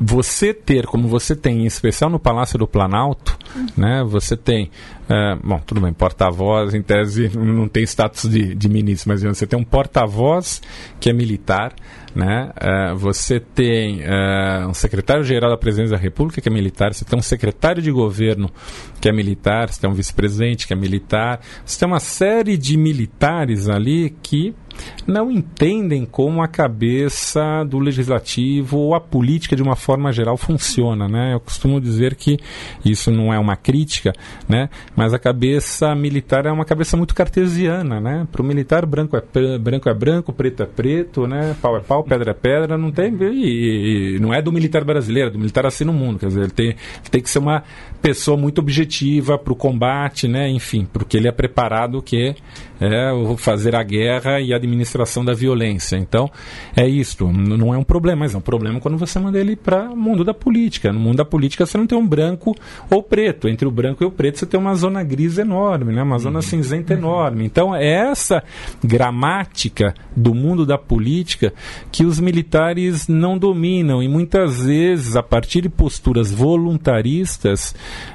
[0.05, 3.67] você ter, como você tem, em especial no Palácio do Planalto, uhum.
[3.77, 4.71] né, você tem,
[5.09, 9.47] é, bom, tudo bem, porta-voz, em tese, não tem status de, de ministro, mas você
[9.47, 10.61] tem um porta-voz
[10.99, 11.73] que é militar,
[12.15, 17.05] né, é, você tem é, um secretário-geral da Presidência da República que é militar, você
[17.05, 18.51] tem um secretário de governo
[19.01, 22.77] que é militar, você tem um vice-presidente que é militar, você tem uma série de
[22.77, 24.55] militares ali que
[25.07, 31.09] não entendem como a cabeça do legislativo ou a política de uma forma geral funciona,
[31.09, 31.35] né?
[31.35, 32.39] Eu costumo dizer que
[32.85, 34.13] isso não é uma crítica,
[34.49, 34.69] né?
[34.95, 38.27] Mas a cabeça militar é uma cabeça muito cartesiana, né?
[38.31, 41.57] Para o militar branco é branco é branco, preto é preto, né?
[41.61, 45.29] Pau é pau, pedra é pedra, não tem e, e não é do militar brasileiro,
[45.29, 46.77] é do militar assim no mundo, quer dizer, ele tem,
[47.11, 47.63] tem que ser uma
[48.01, 50.49] pessoa muito objetiva para o combate, né?
[50.49, 52.35] Enfim, porque ele é preparado que
[52.81, 55.97] é fazer a guerra e a administração da violência.
[55.97, 56.31] Então,
[56.77, 57.31] é isso.
[57.33, 60.25] Não é um problema, mas é um problema quando você manda ele para o mundo
[60.25, 60.93] da política.
[60.93, 62.55] No mundo da política você não tem um branco
[62.91, 63.49] ou preto.
[63.49, 66.03] Entre o branco e o preto você tem uma zona gris enorme, né?
[66.03, 66.43] uma zona uhum.
[66.43, 67.45] cinzenta enorme.
[67.45, 68.43] Então, é essa
[68.83, 71.53] gramática do mundo da política
[71.91, 77.75] que os militares não dominam e muitas vezes, a partir de posturas voluntaristas,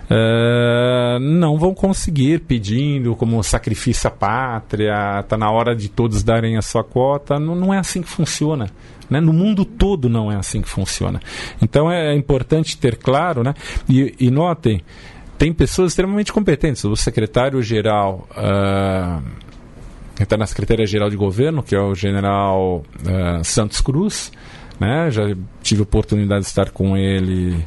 [0.10, 6.58] uh, não vão conseguir pedindo como sacrifício à pátria, está na hora de todos darem
[6.58, 7.40] a sua cota.
[7.40, 8.70] Não, não é assim que funciona.
[9.10, 9.22] Né?
[9.22, 11.20] No mundo todo não é assim que funciona.
[11.62, 13.54] Então é importante ter claro, né?
[13.88, 14.82] e, e notem,
[15.38, 16.84] tem pessoas extremamente competentes.
[16.84, 18.28] O secretário-geral.
[18.32, 19.48] Uh,
[20.24, 24.32] está na Secretaria-Geral de Governo, que é o general uh, Santos Cruz.
[24.80, 25.12] Né?
[25.12, 25.24] Já
[25.62, 27.64] tive oportunidade de estar com ele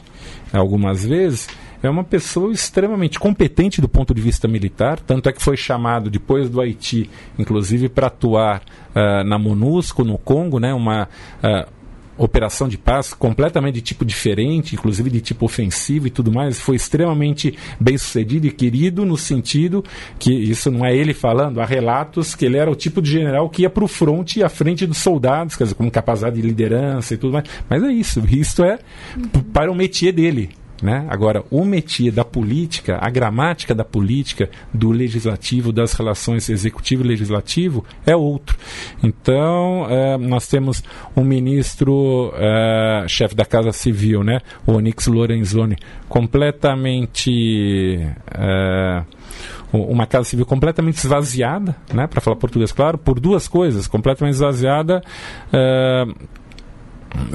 [0.53, 1.49] algumas vezes
[1.83, 6.11] é uma pessoa extremamente competente do ponto de vista militar, tanto é que foi chamado
[6.11, 7.09] depois do Haiti,
[7.39, 8.63] inclusive para atuar
[8.95, 11.09] uh, na MONUSCO, no Congo, né, uma
[11.43, 11.81] uh,
[12.23, 16.77] operação de paz completamente de tipo diferente, inclusive de tipo ofensivo e tudo mais, foi
[16.77, 19.83] extremamente bem sucedido e querido no sentido
[20.19, 23.49] que isso não é ele falando, há relatos que ele era o tipo de general
[23.49, 27.15] que ia para o fronte à frente dos soldados, quer dizer, com capacidade de liderança
[27.15, 27.47] e tudo mais.
[27.69, 28.79] Mas é isso, isso é
[29.53, 30.51] para o métier dele.
[30.83, 31.07] Né?
[31.09, 37.09] Agora, o métier da política, a gramática da política, do legislativo, das relações executivo e
[37.09, 38.57] legislativo é outro.
[39.03, 40.83] Então, é, nós temos
[41.15, 44.41] um ministro, é, chefe da Casa Civil, né?
[44.67, 45.77] o Onyx Lorenzoni,
[46.09, 48.01] completamente.
[48.35, 49.03] É,
[49.73, 55.01] uma casa civil completamente esvaziada, né, para falar português claro, por duas coisas, completamente esvaziada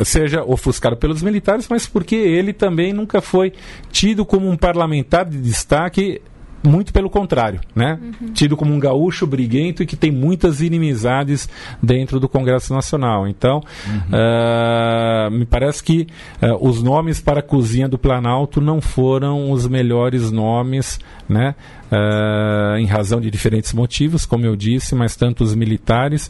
[0.03, 3.53] seja ofuscado pelos militares, mas porque ele também nunca foi
[3.91, 6.22] tido como um parlamentar de destaque
[6.65, 7.99] muito pelo contrário, né?
[8.01, 8.33] Uhum.
[8.33, 11.49] Tido como um gaúcho briguento e que tem muitas inimizades
[11.81, 13.27] dentro do Congresso Nacional.
[13.27, 13.99] Então, uhum.
[14.11, 16.07] uh, me parece que
[16.41, 21.55] uh, os nomes para a cozinha do Planalto não foram os melhores nomes, né?
[21.91, 26.29] Uh, em razão de diferentes motivos, como eu disse, mas tanto os militares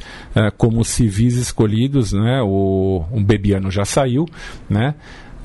[0.57, 2.41] como os civis escolhidos, né?
[2.41, 4.25] O, o Bebiano já saiu,
[4.69, 4.95] né?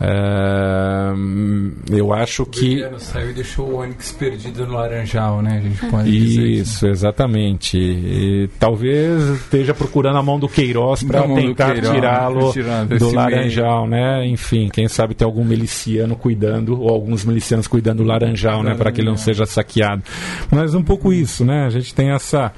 [0.00, 2.82] Uh, eu acho o que.
[2.82, 5.58] O saiu e deixou o Onix perdido no Laranjal, né?
[5.58, 7.76] A gente pode Isso, exatamente.
[7.76, 12.50] E, talvez esteja procurando a mão do Queiroz para tentar tirá-lo
[12.98, 14.02] do Laranjal, meio.
[14.02, 14.26] né?
[14.26, 18.74] Enfim, quem sabe tem algum miliciano cuidando, ou alguns milicianos cuidando do Laranjal, né?
[18.74, 20.02] Para que ele não seja saqueado.
[20.50, 21.66] Mas um pouco isso, né?
[21.66, 22.52] A gente tem essa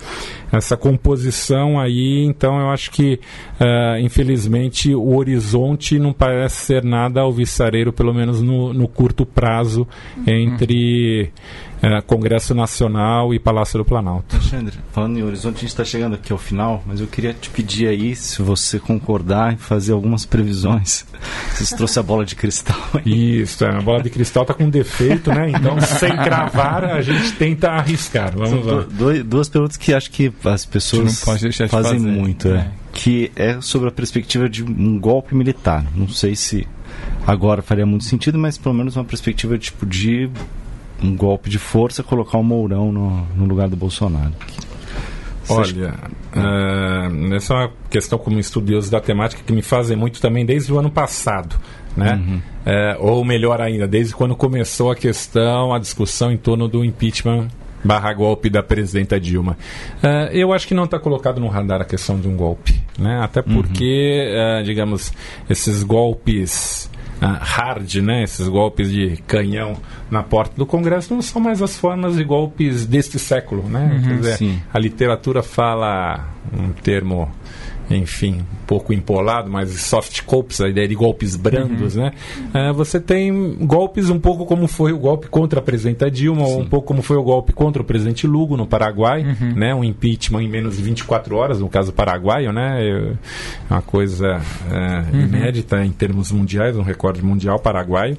[0.53, 3.19] essa composição aí, então eu acho que,
[3.59, 9.87] uh, infelizmente, o horizonte não parece ser nada alvissareiro, pelo menos no, no curto prazo,
[10.27, 11.33] entre
[11.83, 14.37] é, Congresso Nacional e Palácio do Planalto.
[14.37, 17.51] Alexandre, falando em horizonte, a gente está chegando aqui ao final, mas eu queria te
[17.51, 21.05] pedir aí, se você concordar, em fazer algumas previsões.
[21.53, 22.77] Você trouxe a bola de cristal.
[22.95, 23.41] Aí.
[23.43, 25.51] Isso, é, a bola de cristal está com defeito, né?
[25.51, 28.33] Então, sem cravar, a gente tenta arriscar.
[28.37, 28.83] Vamos lá.
[28.83, 31.99] Do, duas perguntas que acho que as pessoas fazem fazer.
[31.99, 32.49] muito.
[32.49, 32.59] É.
[32.59, 32.71] é.
[32.93, 35.85] Que é sobre a perspectiva de um golpe militar.
[35.97, 36.67] Não sei se
[37.27, 40.31] agora faria muito sentido, mas pelo menos uma perspectiva tipo de
[41.03, 44.33] um golpe de força colocar o Mourão no, no lugar do Bolsonaro.
[45.49, 45.95] Olha,
[46.35, 50.73] uh, essa é uma questão como estudioso da temática que me fazem muito também desde
[50.73, 51.57] o ano passado,
[51.97, 52.15] né?
[52.15, 52.37] Uhum.
[52.37, 57.49] Uh, ou melhor ainda, desde quando começou a questão, a discussão em torno do impeachment
[57.85, 59.59] barra golpe da presidenta Dilma.
[59.99, 63.21] Uh, eu acho que não está colocado no radar a questão de um golpe, né?
[63.21, 63.55] Até uhum.
[63.55, 64.63] porque, uhum.
[64.63, 65.13] digamos,
[65.51, 66.89] esses golpes
[67.27, 69.77] hard, né, esses golpes de canhão
[70.11, 73.93] na porta do Congresso não são mais as formas de golpes deste século, né?
[73.95, 74.63] Uhum, Quer dizer, sim.
[74.73, 77.31] a literatura fala um termo
[77.91, 82.03] enfim, um pouco empolado, mas soft golpes, a ideia de golpes brandos, uhum.
[82.03, 82.13] né?
[82.55, 86.53] Uh, você tem golpes um pouco como foi o golpe contra a presidenta Dilma, Sim.
[86.53, 89.55] ou um pouco como foi o golpe contra o presidente Lugo no Paraguai, uhum.
[89.55, 89.75] né?
[89.75, 92.87] Um impeachment em menos de 24 horas, no caso paraguaio, né?
[92.87, 93.13] É
[93.71, 98.17] uma coisa uh, inédita em termos mundiais, um recorde mundial paraguaio.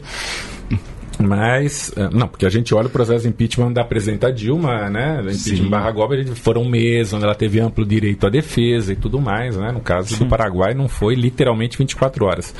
[1.19, 5.19] Mas, eh, não, porque a gente olha o processo de impeachment da presidenta Dilma, né?
[5.21, 9.55] Impeachment barra golpe, foram meses onde ela teve amplo direito à defesa e tudo mais,
[9.55, 9.71] né?
[9.71, 10.23] No caso Sim.
[10.23, 12.53] do Paraguai, não foi literalmente 24 horas.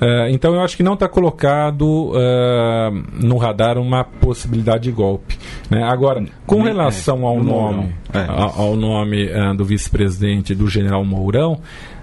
[0.00, 5.36] Uh, então, eu acho que não está colocado uh, no radar uma possibilidade de golpe.
[5.68, 5.82] Né?
[5.82, 8.24] Agora, com relação ao nome, é.
[8.28, 11.60] ao nome uh, do vice-presidente do general Mourão,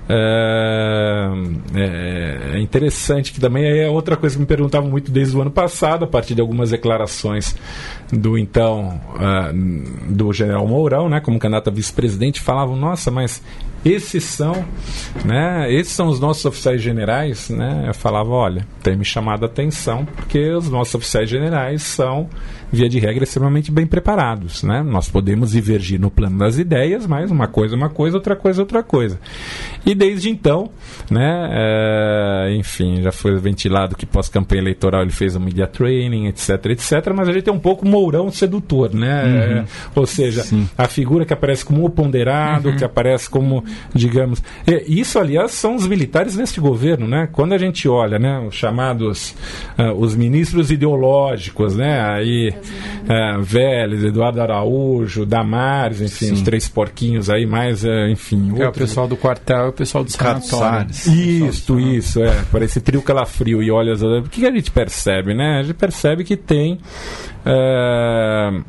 [0.07, 1.29] é,
[1.73, 5.49] é, é, interessante que também é outra coisa que me perguntavam muito desde o ano
[5.49, 7.55] passado, a partir de algumas declarações
[8.11, 13.41] do então uh, do general Mourão, né, como candidato a vice-presidente, falavam: nossa, mas
[13.83, 14.63] esses são,
[15.23, 17.85] né, esses são os nossos oficiais generais, né?
[17.87, 22.29] Eu falava: olha, tem me chamado a atenção porque os nossos oficiais generais são
[22.75, 24.63] via de regra, extremamente bem preparados.
[24.63, 24.83] Né?
[24.83, 28.61] Nós podemos divergir no plano das ideias, mas uma coisa é uma coisa, outra coisa
[28.61, 29.19] é outra coisa.
[29.85, 30.69] E desde então,
[31.09, 36.65] né, é, enfim, já foi ventilado que pós-campanha eleitoral ele fez um media training, etc,
[36.67, 39.23] etc, mas a gente tem um pouco mourão sedutor, né?
[39.59, 39.65] Uhum.
[39.95, 40.67] Ou seja, Sim.
[40.77, 42.75] a figura que aparece como ponderado, uhum.
[42.75, 44.43] que aparece como, digamos...
[44.65, 47.29] É, isso, aliás, são os militares neste governo, né?
[47.31, 49.35] Quando a gente olha, né, os chamados,
[49.77, 52.53] uh, os ministros ideológicos, né, aí
[53.07, 56.33] é, Vélez, Eduardo Araújo, Damares, enfim, Sim.
[56.33, 58.53] os três porquinhos aí, mais, é, enfim.
[58.57, 60.89] É, o pessoal do quartel e o pessoal do sanatório.
[60.91, 62.43] Isso, isso, é.
[62.51, 65.59] Para esse trio calafrio e olha, o que a gente percebe, né?
[65.59, 66.79] A gente percebe que tem.
[67.45, 68.61] É,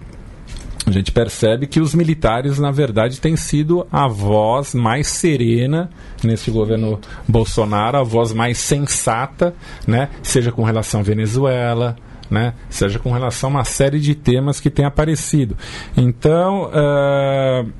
[0.86, 5.90] a gente percebe que os militares, na verdade, têm sido a voz mais serena
[6.22, 9.52] nesse governo Bolsonaro, a voz mais sensata,
[9.84, 10.08] né?
[10.22, 11.96] seja com relação à Venezuela,
[12.30, 12.54] né?
[12.68, 15.56] seja com relação a uma série de temas que têm aparecido.
[15.96, 17.70] Então, uh,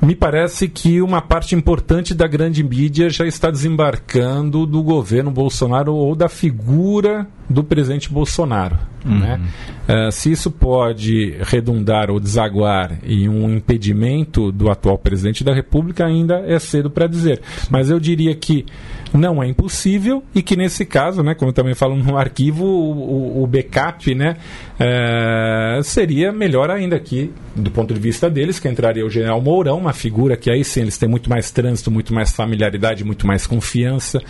[0.00, 5.92] me parece que uma parte importante da grande mídia já está desembarcando do governo Bolsonaro
[5.92, 8.78] ou da figura do presidente Bolsonaro.
[9.04, 9.18] Uhum.
[9.18, 9.40] Né?
[9.88, 16.06] Uh, se isso pode redundar ou desaguar em um impedimento do atual presidente da República,
[16.06, 17.40] ainda é cedo para dizer.
[17.68, 18.66] Mas eu diria que
[19.12, 23.42] não é impossível e que nesse caso, né, como eu também falo no arquivo, o,
[23.42, 24.36] o backup né,
[24.78, 29.78] é, seria melhor ainda aqui, do ponto de vista deles, que entraria o general Mourão,
[29.78, 33.46] uma figura que aí sim eles têm muito mais trânsito, muito mais familiaridade, muito mais
[33.46, 34.20] confiança,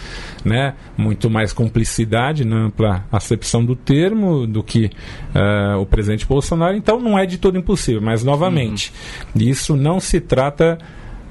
[0.44, 4.90] né, muito mais cumplicidade na ampla acepção do termo do que
[5.34, 8.00] uh, o presidente Bolsonaro, então não é de todo impossível.
[8.00, 8.92] Mas, novamente,
[9.34, 9.42] uhum.
[9.42, 10.78] isso não se trata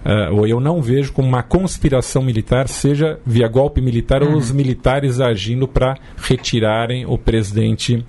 [0.05, 4.33] uh, ou eu não vejo como uma conspiração militar, seja via golpe militar uhum.
[4.33, 8.05] ou os militares agindo para retirarem o presidente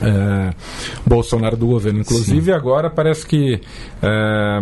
[0.00, 0.54] é,
[1.06, 2.00] Bolsonaro do governo.
[2.00, 2.52] Inclusive, Sim.
[2.52, 3.60] agora parece que
[4.02, 4.60] é,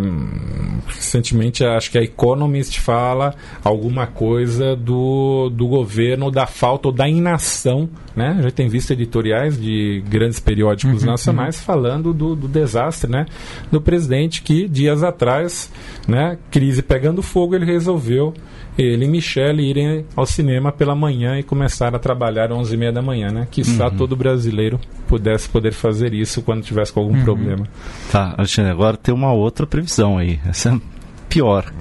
[0.87, 3.33] recentemente acho que a Economist fala
[3.63, 7.89] alguma coisa do, do governo, da falta ou da inação.
[8.15, 8.39] Né?
[8.43, 11.63] Já tem visto editoriais de grandes periódicos uhum, nacionais uhum.
[11.63, 13.25] falando do, do, desastre né?
[13.71, 15.71] do presidente que dias atrás,
[16.07, 18.33] né, crise pegando fogo, ele resolveu
[18.81, 23.01] ele e Michelle irem ao cinema pela manhã e começar a trabalhar às 11h30 da
[23.01, 23.47] manhã, né?
[23.49, 23.97] Que uhum.
[23.97, 27.23] todo brasileiro pudesse poder fazer isso quando tivesse com algum uhum.
[27.23, 27.67] problema.
[28.11, 30.39] Tá, Alexandre, agora tem uma outra previsão aí.
[30.45, 30.79] Essa é
[31.27, 31.71] pior.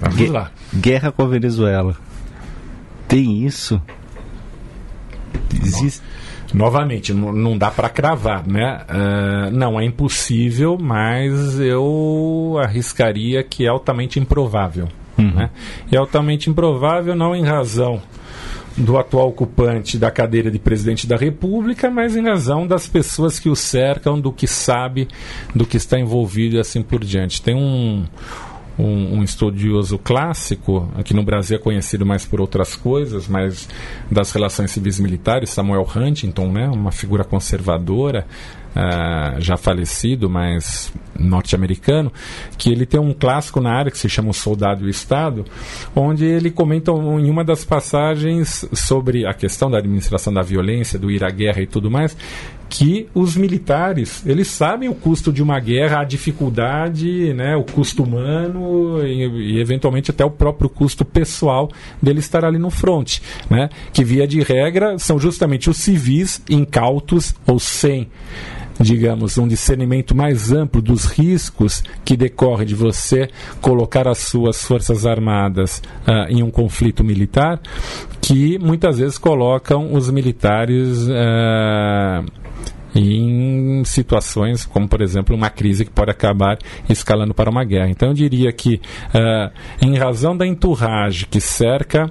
[0.00, 0.50] Vamos Gue lá.
[0.74, 1.96] Guerra com a Venezuela.
[3.06, 3.80] Tem isso?
[5.54, 6.02] Existe...
[6.54, 8.84] Novamente, não dá para cravar, né?
[8.88, 14.88] Uh, não é impossível, mas eu arriscaria que é altamente improvável.
[15.18, 15.32] Uhum.
[15.32, 15.50] Né?
[15.90, 18.00] É altamente improvável, não em razão
[18.76, 23.50] do atual ocupante da cadeira de presidente da República, mas em razão das pessoas que
[23.50, 25.08] o cercam, do que sabe,
[25.54, 27.42] do que está envolvido e assim por diante.
[27.42, 28.04] Tem um,
[28.78, 33.68] um, um, estudioso clássico, aqui no Brasil é conhecido mais por outras coisas, mas
[34.10, 38.26] das relações civis militares, Samuel Huntington, né, uma figura conservadora,
[38.76, 42.12] uh, já falecido, mas norte-americano,
[42.58, 45.44] que ele tem um clássico na área que se chama O Soldado e o Estado,
[45.94, 51.10] onde ele comenta em uma das passagens sobre a questão da administração da violência, do
[51.10, 52.16] ir à guerra e tudo mais,
[52.72, 58.02] que os militares eles sabem o custo de uma guerra, a dificuldade, né, o custo
[58.02, 61.70] humano e, e, eventualmente até o próprio custo pessoal
[62.00, 63.18] dele estar ali no front,
[63.50, 68.08] né, que via de regra são justamente os civis incautos ou sem
[68.82, 73.28] digamos, um discernimento mais amplo dos riscos que decorre de você
[73.60, 77.60] colocar as suas forças armadas uh, em um conflito militar,
[78.20, 81.06] que muitas vezes colocam os militares.
[81.08, 82.42] Uh,
[82.94, 86.58] em situações como, por exemplo, uma crise que pode acabar
[86.90, 87.88] escalando para uma guerra.
[87.88, 88.82] Então, eu diria que,
[89.14, 89.50] uh,
[89.80, 92.10] em razão da enturragem que cerca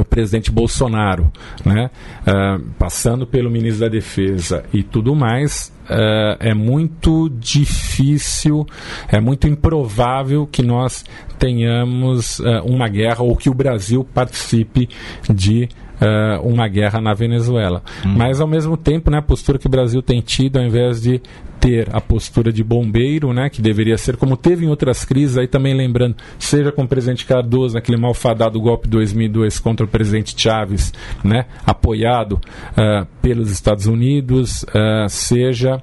[0.00, 1.30] o presidente Bolsonaro,
[1.64, 1.90] né,
[2.22, 8.66] uh, passando pelo ministro da Defesa e tudo mais, uh, é muito difícil,
[9.08, 11.04] é muito improvável que nós
[11.38, 14.88] tenhamos uh, uma guerra ou que o Brasil participe
[15.28, 15.68] de
[16.00, 17.82] uh, uma guerra na Venezuela.
[18.04, 18.14] Hum.
[18.16, 21.20] Mas, ao mesmo tempo, né, a postura que o Brasil tem tido, ao invés de
[21.58, 25.46] ter a postura de bombeiro, né, que deveria ser como teve em outras crises, aí
[25.46, 30.92] também lembrando, seja com o presidente Cardoso, naquele malfadado golpe 2002 contra o presidente Chávez,
[31.24, 35.82] né, apoiado uh, pelos Estados Unidos, uh, seja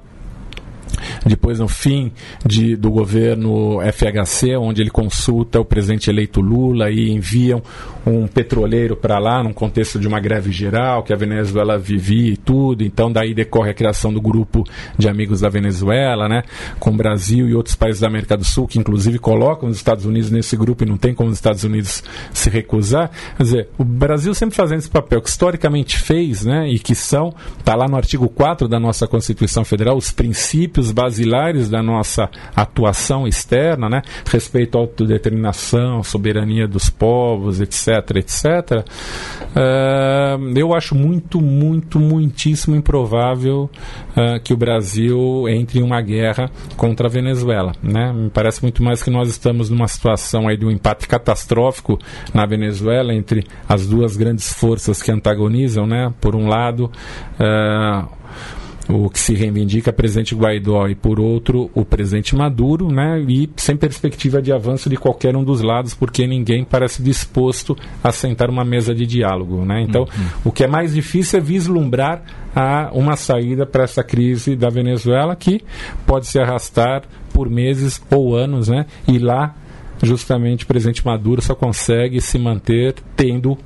[1.24, 2.12] depois, no fim
[2.44, 7.62] de, do governo FHC, onde ele consulta o presidente eleito Lula e enviam
[8.06, 12.36] um petroleiro para lá, num contexto de uma greve geral, que a Venezuela vivia e
[12.36, 12.84] tudo.
[12.84, 14.64] Então, daí decorre a criação do grupo
[14.96, 16.44] de amigos da Venezuela, né,
[16.78, 20.04] com o Brasil e outros países da América do Sul, que inclusive colocam os Estados
[20.04, 23.10] Unidos nesse grupo e não tem como os Estados Unidos se recusar.
[23.36, 27.34] Quer dizer, o Brasil sempre fazendo esse papel que historicamente fez, né, e que são,
[27.58, 33.26] está lá no artigo 4 da nossa Constituição Federal, os princípios basilares da nossa atuação
[33.26, 38.84] externa, né, respeito à autodeterminação, soberania dos povos, etc etc.,
[39.54, 43.70] uh, eu acho muito, muito, muitíssimo improvável
[44.10, 47.72] uh, que o Brasil entre em uma guerra contra a Venezuela.
[47.82, 48.12] Né?
[48.12, 51.98] Me parece muito mais que nós estamos numa situação aí de um empate catastrófico
[52.32, 56.12] na Venezuela entre as duas grandes forças que antagonizam, né?
[56.20, 56.90] Por um lado,
[57.40, 58.08] uh,
[58.88, 63.20] o que se reivindica presidente Guaidó e por outro o presidente Maduro, né?
[63.28, 68.12] E sem perspectiva de avanço de qualquer um dos lados, porque ninguém parece disposto a
[68.12, 69.82] sentar uma mesa de diálogo, né?
[69.82, 70.26] Então, uhum.
[70.44, 72.22] o que é mais difícil é vislumbrar
[72.54, 75.60] a uma saída para essa crise da Venezuela que
[76.06, 77.02] pode se arrastar
[77.32, 78.86] por meses ou anos, né?
[79.08, 79.54] E lá
[80.02, 83.56] justamente o presidente Maduro só consegue se manter tendo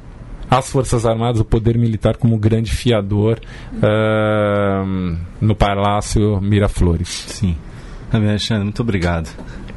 [0.51, 3.39] as Forças Armadas, o poder militar como grande fiador
[3.75, 7.09] uh, no Palácio Miraflores.
[7.29, 7.57] Sim.
[8.13, 9.31] Alexandre, muito obrigado.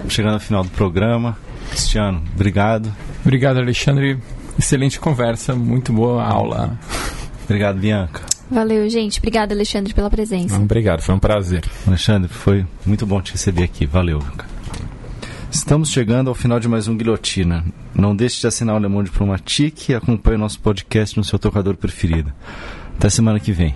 [0.10, 1.38] Chegando ao final do programa.
[1.70, 2.92] Cristiano, obrigado.
[3.22, 4.18] Obrigado, Alexandre.
[4.58, 6.78] Excelente conversa, muito boa aula.
[7.46, 8.22] Obrigado, Bianca.
[8.50, 9.20] Valeu, gente.
[9.20, 10.56] Obrigado, Alexandre, pela presença.
[10.56, 11.64] Obrigado, foi um prazer.
[11.88, 13.86] Alexandre, foi muito bom te receber aqui.
[13.86, 14.20] Valeu.
[15.54, 17.64] Estamos chegando ao final de mais um Guilhotina.
[17.94, 21.38] Não deixe de assinar o Le Monde Diplomatique e acompanhe o nosso podcast no seu
[21.38, 22.34] tocador preferido.
[22.98, 23.76] Até semana que vem.